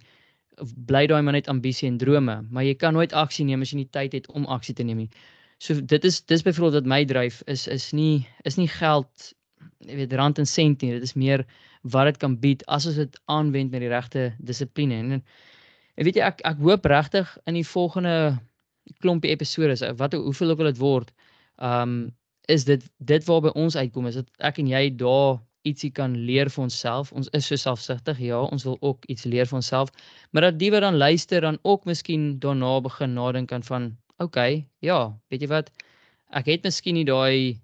bly 0.89 1.05
daai 1.07 1.21
maar 1.21 1.37
net 1.37 1.49
ambisie 1.51 1.87
en 1.89 1.97
drome, 2.01 2.39
maar 2.49 2.65
jy 2.65 2.75
kan 2.75 2.93
nooit 2.97 3.13
aksie 3.13 3.45
neem 3.45 3.61
as 3.61 3.73
jy 3.73 3.83
nie 3.83 3.91
tyd 3.93 4.17
het 4.17 4.29
om 4.33 4.47
aksie 4.49 4.75
te 4.75 4.83
neem 4.83 5.05
nie. 5.05 5.09
So 5.59 5.75
dit 5.81 6.05
is 6.05 6.21
dis 6.21 6.45
byvoorbeeld 6.45 6.81
wat 6.81 6.93
my 6.93 7.03
dryf 7.05 7.41
is 7.47 7.67
is 7.67 7.91
nie 7.93 8.27
is 8.45 8.57
nie 8.57 8.69
geld 8.79 9.33
jy 9.87 9.95
weet 10.01 10.13
rand 10.19 10.39
en 10.39 10.47
sent 10.47 10.83
nie, 10.83 10.93
dit 10.95 11.03
is 11.03 11.15
meer 11.15 11.45
wat 11.93 12.09
dit 12.09 12.19
kan 12.21 12.35
bied 12.39 12.63
as 12.67 12.87
ons 12.89 12.99
dit 12.99 13.19
aanwend 13.31 13.71
met 13.71 13.83
die 13.83 13.91
regte 13.91 14.29
dissipline 14.39 14.99
en 14.99 15.19
en 15.19 16.07
weet 16.07 16.19
jy 16.19 16.23
ek 16.23 16.43
ek 16.47 16.61
hoop 16.63 16.85
regtig 16.87 17.31
in 17.47 17.57
die 17.59 17.67
volgende 17.67 18.15
klompie 18.99 19.31
episodes 19.31 19.83
wat 19.97 20.13
hoeveel 20.13 20.49
ook 20.53 20.63
al 20.63 20.71
dit 20.71 20.81
word 20.81 21.13
um 21.57 22.09
is 22.49 22.65
dit 22.65 22.83
dit 22.97 23.25
waarby 23.25 23.53
ons 23.53 23.75
uitkom 23.75 24.09
is 24.09 24.17
dat 24.17 24.29
ek 24.49 24.57
en 24.61 24.67
jy 24.71 24.89
daar 24.97 25.37
ietsie 25.67 25.91
kan 25.91 26.15
leer 26.27 26.49
vir 26.49 26.63
onsself. 26.63 27.11
Ons 27.11 27.29
is 27.37 27.47
so 27.49 27.59
selfsugtig, 27.59 28.19
ja, 28.23 28.39
ons 28.41 28.65
wil 28.67 28.77
ook 28.79 29.05
iets 29.11 29.27
leer 29.27 29.47
vir 29.49 29.59
onsself, 29.59 29.91
maar 30.31 30.47
dat 30.47 30.59
die 30.59 30.71
wat 30.71 30.85
dan 30.85 30.97
luister 30.97 31.43
dan 31.43 31.59
ook 31.67 31.85
miskien 31.85 32.37
daarna 32.39 32.79
begin 32.85 33.13
nadink 33.13 33.51
aan 33.51 33.65
van, 33.67 33.89
okay, 34.17 34.65
ja, 34.79 34.99
weet 35.29 35.43
jy 35.43 35.51
wat? 35.51 35.71
Ek 36.35 36.47
het 36.47 36.63
miskien 36.63 36.95
nie 36.99 37.07
daai 37.07 37.59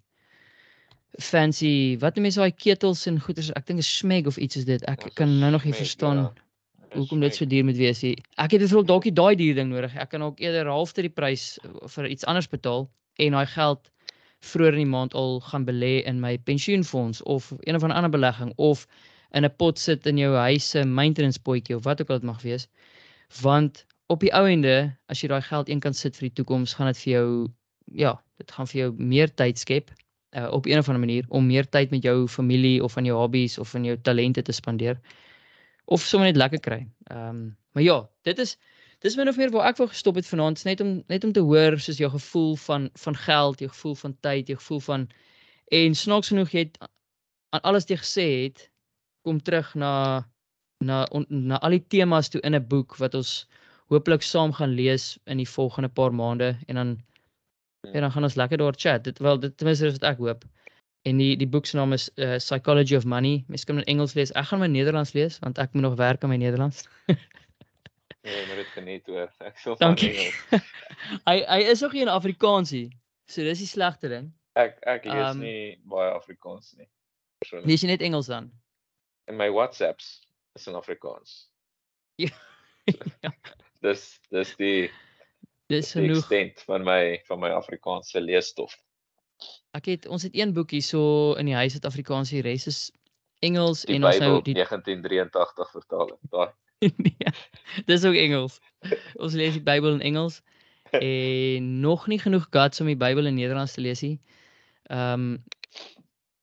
fancy 1.24 1.96
wat 2.02 2.18
noem 2.18 2.28
mense 2.28 2.42
daai 2.42 2.52
ketels 2.52 3.06
en 3.08 3.22
goeders, 3.24 3.54
ek 3.56 3.68
dink 3.70 3.84
is 3.84 3.92
smeg 4.02 4.28
of 4.28 4.38
iets 4.38 4.60
is 4.60 4.68
dit. 4.68 4.84
Ek 4.92 5.08
kan 5.16 5.32
nou 5.40 5.54
nog 5.56 5.64
nie 5.64 5.76
verstaan 5.76 6.26
ja. 6.26 6.32
Hoekom 6.94 7.20
dit 7.20 7.36
so 7.36 7.46
duur 7.46 7.66
moet 7.66 7.78
wees 7.78 8.02
nie. 8.06 8.14
Ek 8.38 8.52
het 8.52 8.62
byvoorbeeld 8.62 8.88
dalk 8.88 9.08
nie 9.08 9.14
daai 9.14 9.36
duur 9.36 9.56
ding 9.56 9.72
nodig. 9.72 9.96
Ek 9.96 10.10
kan 10.10 10.24
ook 10.24 10.40
eerder 10.40 10.70
halfte 10.72 11.02
die 11.02 11.14
prys 11.14 11.58
eh, 11.64 11.74
vir 11.96 12.08
iets 12.08 12.26
anders 12.26 12.50
betaal 12.52 12.88
en 13.26 13.38
daai 13.38 13.46
geld 13.46 13.92
vroeër 14.46 14.78
in 14.78 14.84
die 14.84 14.92
maand 14.92 15.16
al 15.18 15.40
gaan 15.42 15.66
belê 15.66 16.04
in 16.06 16.20
my 16.22 16.38
pensioenfonds 16.38 17.24
of 17.24 17.52
een 17.64 17.76
of 17.76 17.84
ander 17.84 18.12
belegging 18.12 18.54
of 18.56 18.86
in 19.32 19.46
'n 19.46 19.56
pot 19.58 19.80
sit 19.80 20.06
in 20.06 20.18
jou 20.18 20.36
huis 20.36 20.70
se 20.70 20.86
maintenance 20.86 21.40
potjie 21.40 21.76
of 21.76 21.84
wat 21.84 22.02
ook 22.02 22.10
al 22.10 22.20
dit 22.20 22.30
mag 22.30 22.42
wees. 22.42 22.68
Want 23.42 23.86
op 24.08 24.20
die 24.20 24.34
ou 24.34 24.46
ende, 24.48 24.96
as 25.10 25.22
jy 25.22 25.28
daai 25.28 25.42
geld 25.42 25.70
eenkant 25.70 25.96
sit 25.96 26.16
vir 26.16 26.30
die 26.30 26.36
toekoms, 26.42 26.74
gaan 26.74 26.88
dit 26.88 26.98
vir 26.98 27.14
jou 27.14 27.48
ja, 27.86 28.22
dit 28.38 28.52
gaan 28.52 28.68
vir 28.68 28.80
jou 28.82 28.94
meer 28.98 29.34
tyd 29.34 29.60
skep 29.60 29.92
uh, 30.36 30.48
op 30.52 30.66
een 30.66 30.78
of 30.78 30.88
ander 30.90 31.00
manier 31.00 31.26
om 31.30 31.48
meer 31.48 31.68
tyd 31.70 31.92
met 31.92 32.04
jou 32.04 32.28
familie 32.28 32.84
of 32.84 32.98
aan 32.98 33.06
jou 33.06 33.18
hobbies 33.18 33.58
of 33.58 33.76
aan 33.76 33.86
jou 33.86 33.98
talente 34.02 34.42
te 34.42 34.52
spandeer 34.52 35.00
of 35.86 36.02
sommer 36.02 36.28
net 36.28 36.40
lekker 36.40 36.60
kry. 36.60 36.82
Ehm 37.12 37.30
um, 37.30 37.58
maar 37.76 37.84
ja, 37.84 37.98
dit 38.24 38.40
is 38.40 38.58
dis 39.04 39.16
min 39.16 39.28
of 39.28 39.38
meer 39.38 39.52
waar 39.52 39.68
ek 39.70 39.78
wou 39.78 39.88
gestop 39.92 40.16
het 40.16 40.28
vanaand, 40.28 40.64
net 40.64 40.82
om 40.82 41.04
net 41.12 41.24
om 41.24 41.32
te 41.36 41.44
hoor 41.44 41.80
soos 41.80 42.00
jou 42.00 42.10
gevoel 42.12 42.56
van 42.56 42.90
van 42.94 43.16
geld, 43.16 43.60
jou 43.60 43.70
gevoel 43.70 43.96
van 43.96 44.18
tyd, 44.20 44.48
jou 44.48 44.58
gevoel 44.60 44.80
van 44.80 45.10
en 45.82 45.96
snaaks 45.96 46.32
genoeg 46.32 46.54
jy 46.56 46.64
het 46.68 46.78
aan 47.50 47.62
alles 47.62 47.84
wat 47.86 47.94
jy 47.94 48.00
gesê 48.04 48.28
het 48.46 48.70
kom 49.28 49.42
terug 49.42 49.74
na 49.76 49.94
na 50.86 51.04
on, 51.12 51.26
na 51.30 51.60
al 51.60 51.76
die 51.76 51.86
temas 51.88 52.30
toe 52.30 52.42
in 52.42 52.56
'n 52.56 52.68
boek 52.68 52.98
wat 53.02 53.14
ons 53.16 53.48
hopelik 53.90 54.22
saam 54.22 54.54
gaan 54.54 54.74
lees 54.80 55.18
in 55.26 55.38
die 55.38 55.50
volgende 55.50 55.90
paar 55.90 56.14
maande 56.14 56.58
en 56.68 56.76
dan 56.76 56.98
ja, 57.94 58.00
dan 58.00 58.12
gaan 58.12 58.24
ons 58.24 58.36
lekker 58.36 58.58
daar 58.58 58.74
chat. 58.78 59.04
Dit 59.04 59.20
wel 59.20 59.40
dit 59.40 59.58
ten 59.58 59.68
minste 59.68 59.86
is 59.86 59.98
wat 60.00 60.10
ek 60.12 60.18
hoop. 60.18 60.46
En 61.06 61.18
die 61.22 61.36
die 61.38 61.48
boek 61.48 61.66
se 61.70 61.78
naam 61.78 61.94
is 61.94 62.08
uh, 62.18 62.36
Psychology 62.42 62.96
of 62.98 63.06
Money. 63.06 63.44
Mens 63.48 63.64
kan 63.64 63.78
in 63.78 63.86
Engels 63.92 64.16
lees. 64.18 64.32
Ek 64.34 64.48
gaan 64.50 64.60
my 64.64 64.68
Nederlands 64.72 65.14
lees 65.14 65.38
want 65.44 65.60
ek 65.62 65.74
moet 65.78 65.86
nog 65.86 65.98
werk 66.00 66.24
aan 66.26 66.32
my 66.34 66.38
Nederlands. 66.42 66.88
Nee, 68.26 68.46
maar 68.48 68.56
dit 68.58 68.72
geniet 68.74 69.06
hoor. 69.06 69.30
Ek 69.46 69.58
sal 69.62 69.76
van 69.78 69.88
Dankie. 69.94 70.10
Engels. 70.18 70.66
hy 71.30 71.36
hy 71.46 71.60
is 71.70 71.84
nog 71.86 71.94
nie 71.94 72.02
in 72.08 72.10
Afrikaansie. 72.10 72.88
So 73.30 73.46
dis 73.46 73.62
die 73.62 73.70
slegte 73.70 74.10
ding. 74.10 74.32
Ek 74.58 74.80
ek 74.90 75.06
lees 75.06 75.36
Um, 75.36 75.44
nie 75.46 75.76
baie 75.92 76.10
Afrikaans 76.16 76.74
nie. 76.80 76.88
persoonlik. 77.44 77.68
Lees 77.70 77.84
jy 77.86 77.92
net 77.92 78.02
Engels 78.08 78.32
dan? 78.32 78.50
En 79.30 79.38
my 79.38 79.50
WhatsApps 79.54 80.10
is 80.58 80.66
in 80.72 80.78
Afrikaans. 80.80 81.36
Ja. 82.22 82.32
ja. 83.26 83.32
Dis 83.86 84.08
dis 84.34 84.56
die 84.58 84.90
Dis 85.70 85.92
genoeg. 85.94 86.18
extent 86.24 86.62
van 86.66 86.82
my 86.86 87.20
van 87.30 87.40
my 87.46 87.50
Afrikaanse 87.54 88.22
leesstof. 88.22 88.74
Ek 89.76 89.90
het 89.92 90.08
ons 90.08 90.24
het 90.24 90.36
een 90.36 90.54
boekie 90.56 90.82
so 90.82 91.34
in 91.40 91.50
die 91.50 91.58
huis 91.58 91.76
wat 91.78 91.88
Afrikaans 91.90 92.32
die 92.32 92.44
res 92.46 92.68
is 92.72 92.80
Engels 93.44 93.84
Die 93.86 93.98
en 93.98 94.08
ons 94.08 94.20
nou 94.24 94.38
die 94.46 94.56
1983 94.56 95.74
vertaling. 95.76 96.20
Daai 96.32 96.54
nee, 97.06 97.34
dis 97.86 98.06
ook 98.06 98.16
Engels. 98.20 98.60
Ons 99.16 99.34
lees 99.34 99.56
die 99.56 99.64
Bybel 99.64 99.98
in 99.98 100.02
Engels 100.02 100.42
en 100.96 101.80
nog 101.82 102.08
nie 102.08 102.20
genoeg 102.20 102.48
guts 102.52 102.82
om 102.82 102.90
die 102.92 103.00
Bybel 103.00 103.26
in 103.26 103.36
Nederlands 103.40 103.76
te 103.76 103.84
lees 103.84 104.04
nie. 104.06 104.18
Ehm 104.92 105.38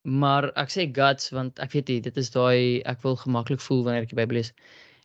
maar 0.03 0.49
ek 0.59 0.73
sê 0.75 0.89
guts 0.91 1.31
want 1.31 1.61
ek 1.63 1.77
weet 1.77 1.91
nie, 1.93 2.01
dit 2.03 2.17
is 2.19 2.33
daai 2.35 2.83
ek 2.91 3.05
wil 3.05 3.15
gemaklik 3.21 3.61
voel 3.63 3.85
wanneer 3.87 4.03
ek 4.03 4.11
die 4.11 4.19
Bybel 4.19 4.41
lees. 4.41 4.51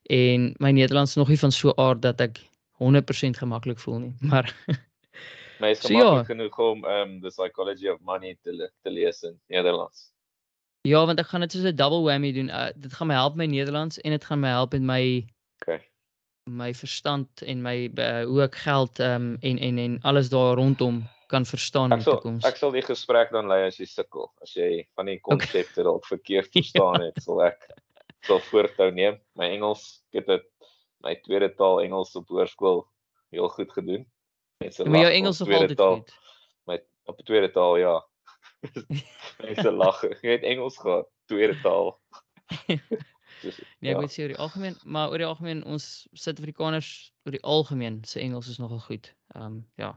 En 0.10 0.54
my 0.64 0.72
Nederlands 0.74 1.14
is 1.14 1.20
nog 1.20 1.30
nie 1.30 1.38
van 1.38 1.54
so 1.54 1.74
aard 1.78 2.02
dat 2.02 2.22
ek 2.24 2.40
100% 2.82 3.38
gemaklik 3.38 3.80
voel 3.84 4.00
nie. 4.08 4.14
Maar 4.32 4.50
My 5.60 5.72
is 5.74 5.82
So 5.82 5.88
gemaklik 5.88 6.28
ja. 6.28 6.34
genoeg 6.34 6.60
om 6.60 6.86
um 6.86 7.20
The 7.22 7.30
Psychology 7.30 7.90
of 7.90 8.00
Money 8.02 8.38
te 8.44 8.72
te 8.84 8.90
lees 8.90 9.24
in 9.24 9.40
Nederlands. 9.48 10.12
Ja, 10.88 11.06
want 11.06 11.20
ek 11.20 11.28
gaan 11.28 11.42
dit 11.44 11.52
soos 11.52 11.66
'n 11.68 11.76
double 11.76 12.02
whammy 12.06 12.32
doen. 12.32 12.50
Uh, 12.50 12.70
dit 12.76 12.94
gaan 12.94 13.08
my 13.08 13.14
help 13.14 13.36
met 13.36 13.50
Nederlands 13.50 14.00
en 14.02 14.12
dit 14.12 14.26
gaan 14.26 14.40
my 14.40 14.50
help 14.50 14.72
met 14.72 14.82
my 14.82 15.28
Okay. 15.62 15.82
my 16.46 16.74
verstand 16.74 17.42
en 17.42 17.62
my 17.62 17.90
uh, 17.98 18.24
hoe 18.24 18.42
ek 18.46 18.56
geld 18.56 19.00
um, 19.00 19.38
en 19.42 19.58
en 19.58 19.78
en 19.78 20.00
alles 20.02 20.30
daar 20.30 20.56
rondom 20.56 21.04
kan 21.28 21.46
verstaan 21.46 21.92
in 21.92 22.00
die 22.00 22.08
toekoms. 22.08 22.46
ek 22.46 22.56
sal 22.56 22.72
die 22.72 22.86
gesprek 22.86 23.32
dan 23.32 23.48
lei 23.52 23.66
as 23.68 23.78
jy 23.78 23.86
sukkel. 23.86 24.32
As 24.42 24.54
jy 24.56 24.88
van 24.96 25.06
die 25.06 25.20
konsepte 25.20 25.84
dalk 25.88 26.06
verkeerd 26.06 26.52
verstaan 26.52 27.02
het, 27.02 27.20
sal 27.24 27.44
ek 27.44 27.60
sal 28.28 28.40
voortou 28.40 28.92
neem. 28.92 29.20
My 29.36 29.50
Engels, 29.52 30.04
ek 30.14 30.22
het 30.22 30.28
dit 30.28 30.48
my 31.04 31.16
tweede 31.26 31.50
taal 31.56 31.82
Engels 31.84 32.16
op 32.16 32.30
hoërskool 32.32 32.86
heel 33.36 33.50
goed 33.50 33.74
gedoen. 33.76 34.06
Mense 34.58 34.84
Ja, 34.84 34.90
maar 34.90 35.00
jou 35.00 35.10
lag 35.10 35.18
Engels 35.18 35.40
nog 35.40 35.52
altyd 35.54 35.82
goed. 35.82 36.14
My 36.66 36.80
op 37.04 37.22
tweede 37.26 37.52
taal 37.52 37.78
ja. 37.78 37.96
Mense 39.44 39.72
lag. 39.72 40.02
Jy 40.22 40.32
het 40.32 40.44
Engels 40.44 40.78
gehad, 40.78 41.08
tweede 41.26 41.60
taal. 41.62 42.00
Dus, 43.42 43.60
Nee, 43.80 43.92
ek 43.92 44.00
ja. 44.00 44.02
moet 44.02 44.14
sê 44.14 44.24
oor 44.24 44.32
die 44.34 44.40
algemeen, 44.42 44.76
maar 44.84 45.12
oor 45.14 45.22
die 45.22 45.28
algemeen 45.28 45.60
ons 45.70 46.08
Suid-Afrikaners 46.18 46.88
oor 47.28 47.36
die 47.36 47.44
algemeen 47.46 48.00
se 48.10 48.18
Engels 48.20 48.48
is 48.50 48.58
nogal 48.58 48.80
goed. 48.82 49.12
Ehm 49.36 49.44
um, 49.46 49.60
ja. 49.78 49.92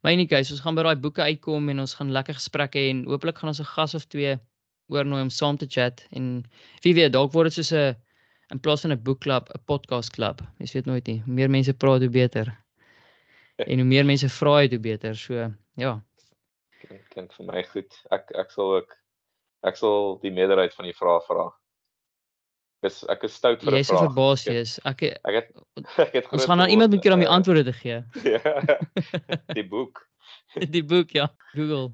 Maar 0.00 0.12
in 0.14 0.22
any 0.22 0.26
case, 0.30 0.52
ons 0.54 0.62
gaan 0.64 0.78
by 0.78 0.84
daai 0.86 1.02
boeke 1.02 1.22
uitkom 1.22 1.68
en 1.68 1.82
ons 1.82 1.94
gaan 1.98 2.12
lekker 2.14 2.38
gesprekke 2.38 2.78
hê 2.78 2.92
en 2.92 3.02
hooplik 3.10 3.42
gaan 3.42 3.50
ons 3.52 3.60
'n 3.60 3.72
gas 3.72 3.94
of 3.98 4.06
twee 4.06 4.38
oornooi 4.88 5.22
om 5.22 5.30
saam 5.30 5.56
te 5.56 5.66
chat 5.66 6.06
en 6.10 6.44
wie 6.86 6.94
weet, 6.94 7.12
dalk 7.12 7.32
word 7.32 7.50
dit 7.50 7.58
soos 7.58 7.72
'n 7.72 7.96
in 8.54 8.60
plaas 8.60 8.80
van 8.86 8.92
'n 8.92 9.02
boekklub, 9.02 9.50
'n 9.50 9.64
podcast 9.66 10.10
klub. 10.14 10.40
Mens 10.58 10.72
weet 10.72 10.86
nooit 10.86 11.06
nie. 11.06 11.20
Hoe 11.26 11.34
meer 11.34 11.50
mense 11.50 11.74
praat, 11.74 12.00
hoe 12.00 12.10
beter. 12.10 12.54
En 13.66 13.78
hoe 13.78 13.86
meer 13.88 14.04
mense 14.04 14.28
vra, 14.28 14.60
hoe 14.68 14.78
beter. 14.78 15.16
So, 15.16 15.50
ja. 15.76 16.00
Klink, 16.80 17.08
klink 17.10 17.32
vir 17.36 17.46
my 17.46 17.62
goed. 17.72 17.96
Ek 18.10 18.30
ek 18.34 18.50
sal 18.50 18.74
ook 18.80 18.94
ek 19.62 19.76
sal 19.76 20.18
die 20.22 20.30
meerderheid 20.32 20.74
van 20.74 20.84
die 20.88 20.94
vrae 20.96 21.20
vra. 21.26 21.50
Ek 22.80 22.88
is 22.90 23.02
ek 23.12 23.24
is 23.28 23.34
stout 23.36 23.60
vir 23.62 23.72
'n 23.72 23.76
Jy 23.76 23.82
sal 23.84 23.98
vraag. 23.98 24.06
verbaas 24.08 24.44
het- 24.44 24.54
wees. 24.54 24.78
Ek 24.84 25.00
het- 25.00 25.18
Ek 25.24 25.34
het 25.34 25.50
ek 26.06 26.12
het 26.14 26.24
ons 26.24 26.28
groot 26.32 26.46
gaan 26.48 26.60
aan 26.60 26.70
iemand 26.70 26.90
moet 26.92 27.02
keer 27.02 27.12
om 27.12 27.20
die 27.20 27.28
antwoorde 27.28 27.64
te 27.64 27.72
gee. 27.72 28.00
Ja. 28.32 28.78
Die 29.58 29.66
boek. 29.68 30.06
Die 30.70 30.84
boek 30.84 31.10
ja, 31.10 31.28
Google. 31.52 31.92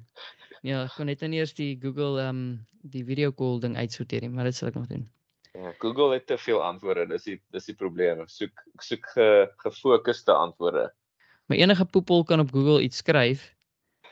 Ja, 0.62 0.84
ek 0.84 0.94
kon 0.96 1.06
net 1.06 1.20
nou 1.20 1.30
nie 1.30 1.38
eers 1.40 1.54
die 1.54 1.76
Google 1.82 2.20
ehm 2.20 2.28
um, 2.28 2.66
die 2.86 3.02
video 3.04 3.32
call 3.32 3.58
ding 3.60 3.74
uitsorteer 3.76 4.20
nie, 4.22 4.28
maar 4.30 4.44
dit 4.44 4.54
sal 4.54 4.68
ek 4.68 4.74
nog 4.78 4.86
doen. 4.86 5.10
Ja, 5.54 5.72
Google 5.80 6.12
het 6.14 6.26
te 6.26 6.38
veel 6.38 6.62
antwoorde. 6.62 7.06
Dis 7.08 7.24
die 7.24 7.40
dis 7.50 7.66
die 7.66 7.74
probleem. 7.74 8.20
Ek 8.20 8.28
soek 8.30 8.52
ek 8.74 8.82
soek 8.82 9.06
ge, 9.14 9.26
gefokusde 9.64 10.32
antwoorde. 10.32 10.92
Maar 11.46 11.56
enige 11.56 11.84
poepel 11.84 12.24
kan 12.24 12.40
op 12.40 12.52
Google 12.52 12.82
iets 12.82 12.96
skryf 12.96 13.54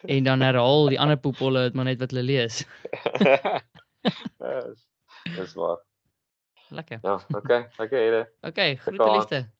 en 0.04 0.24
dan 0.24 0.40
herhaal 0.40 0.88
die 0.88 1.00
ander 1.00 1.16
poepelle 1.16 1.62
dit 1.62 1.74
maar 1.74 1.84
net 1.84 1.98
wat 1.98 2.10
hulle 2.10 2.22
lees. 2.22 2.64
Dis- 5.36 5.54
waar. 5.54 5.78
Lekker. 6.68 6.98
Ja, 7.02 7.20
okay. 7.34 7.68
Okay, 7.76 8.06
Ede. 8.06 8.30
Okay, 8.40 8.76
groete 8.76 9.10
liefde. 9.10 9.50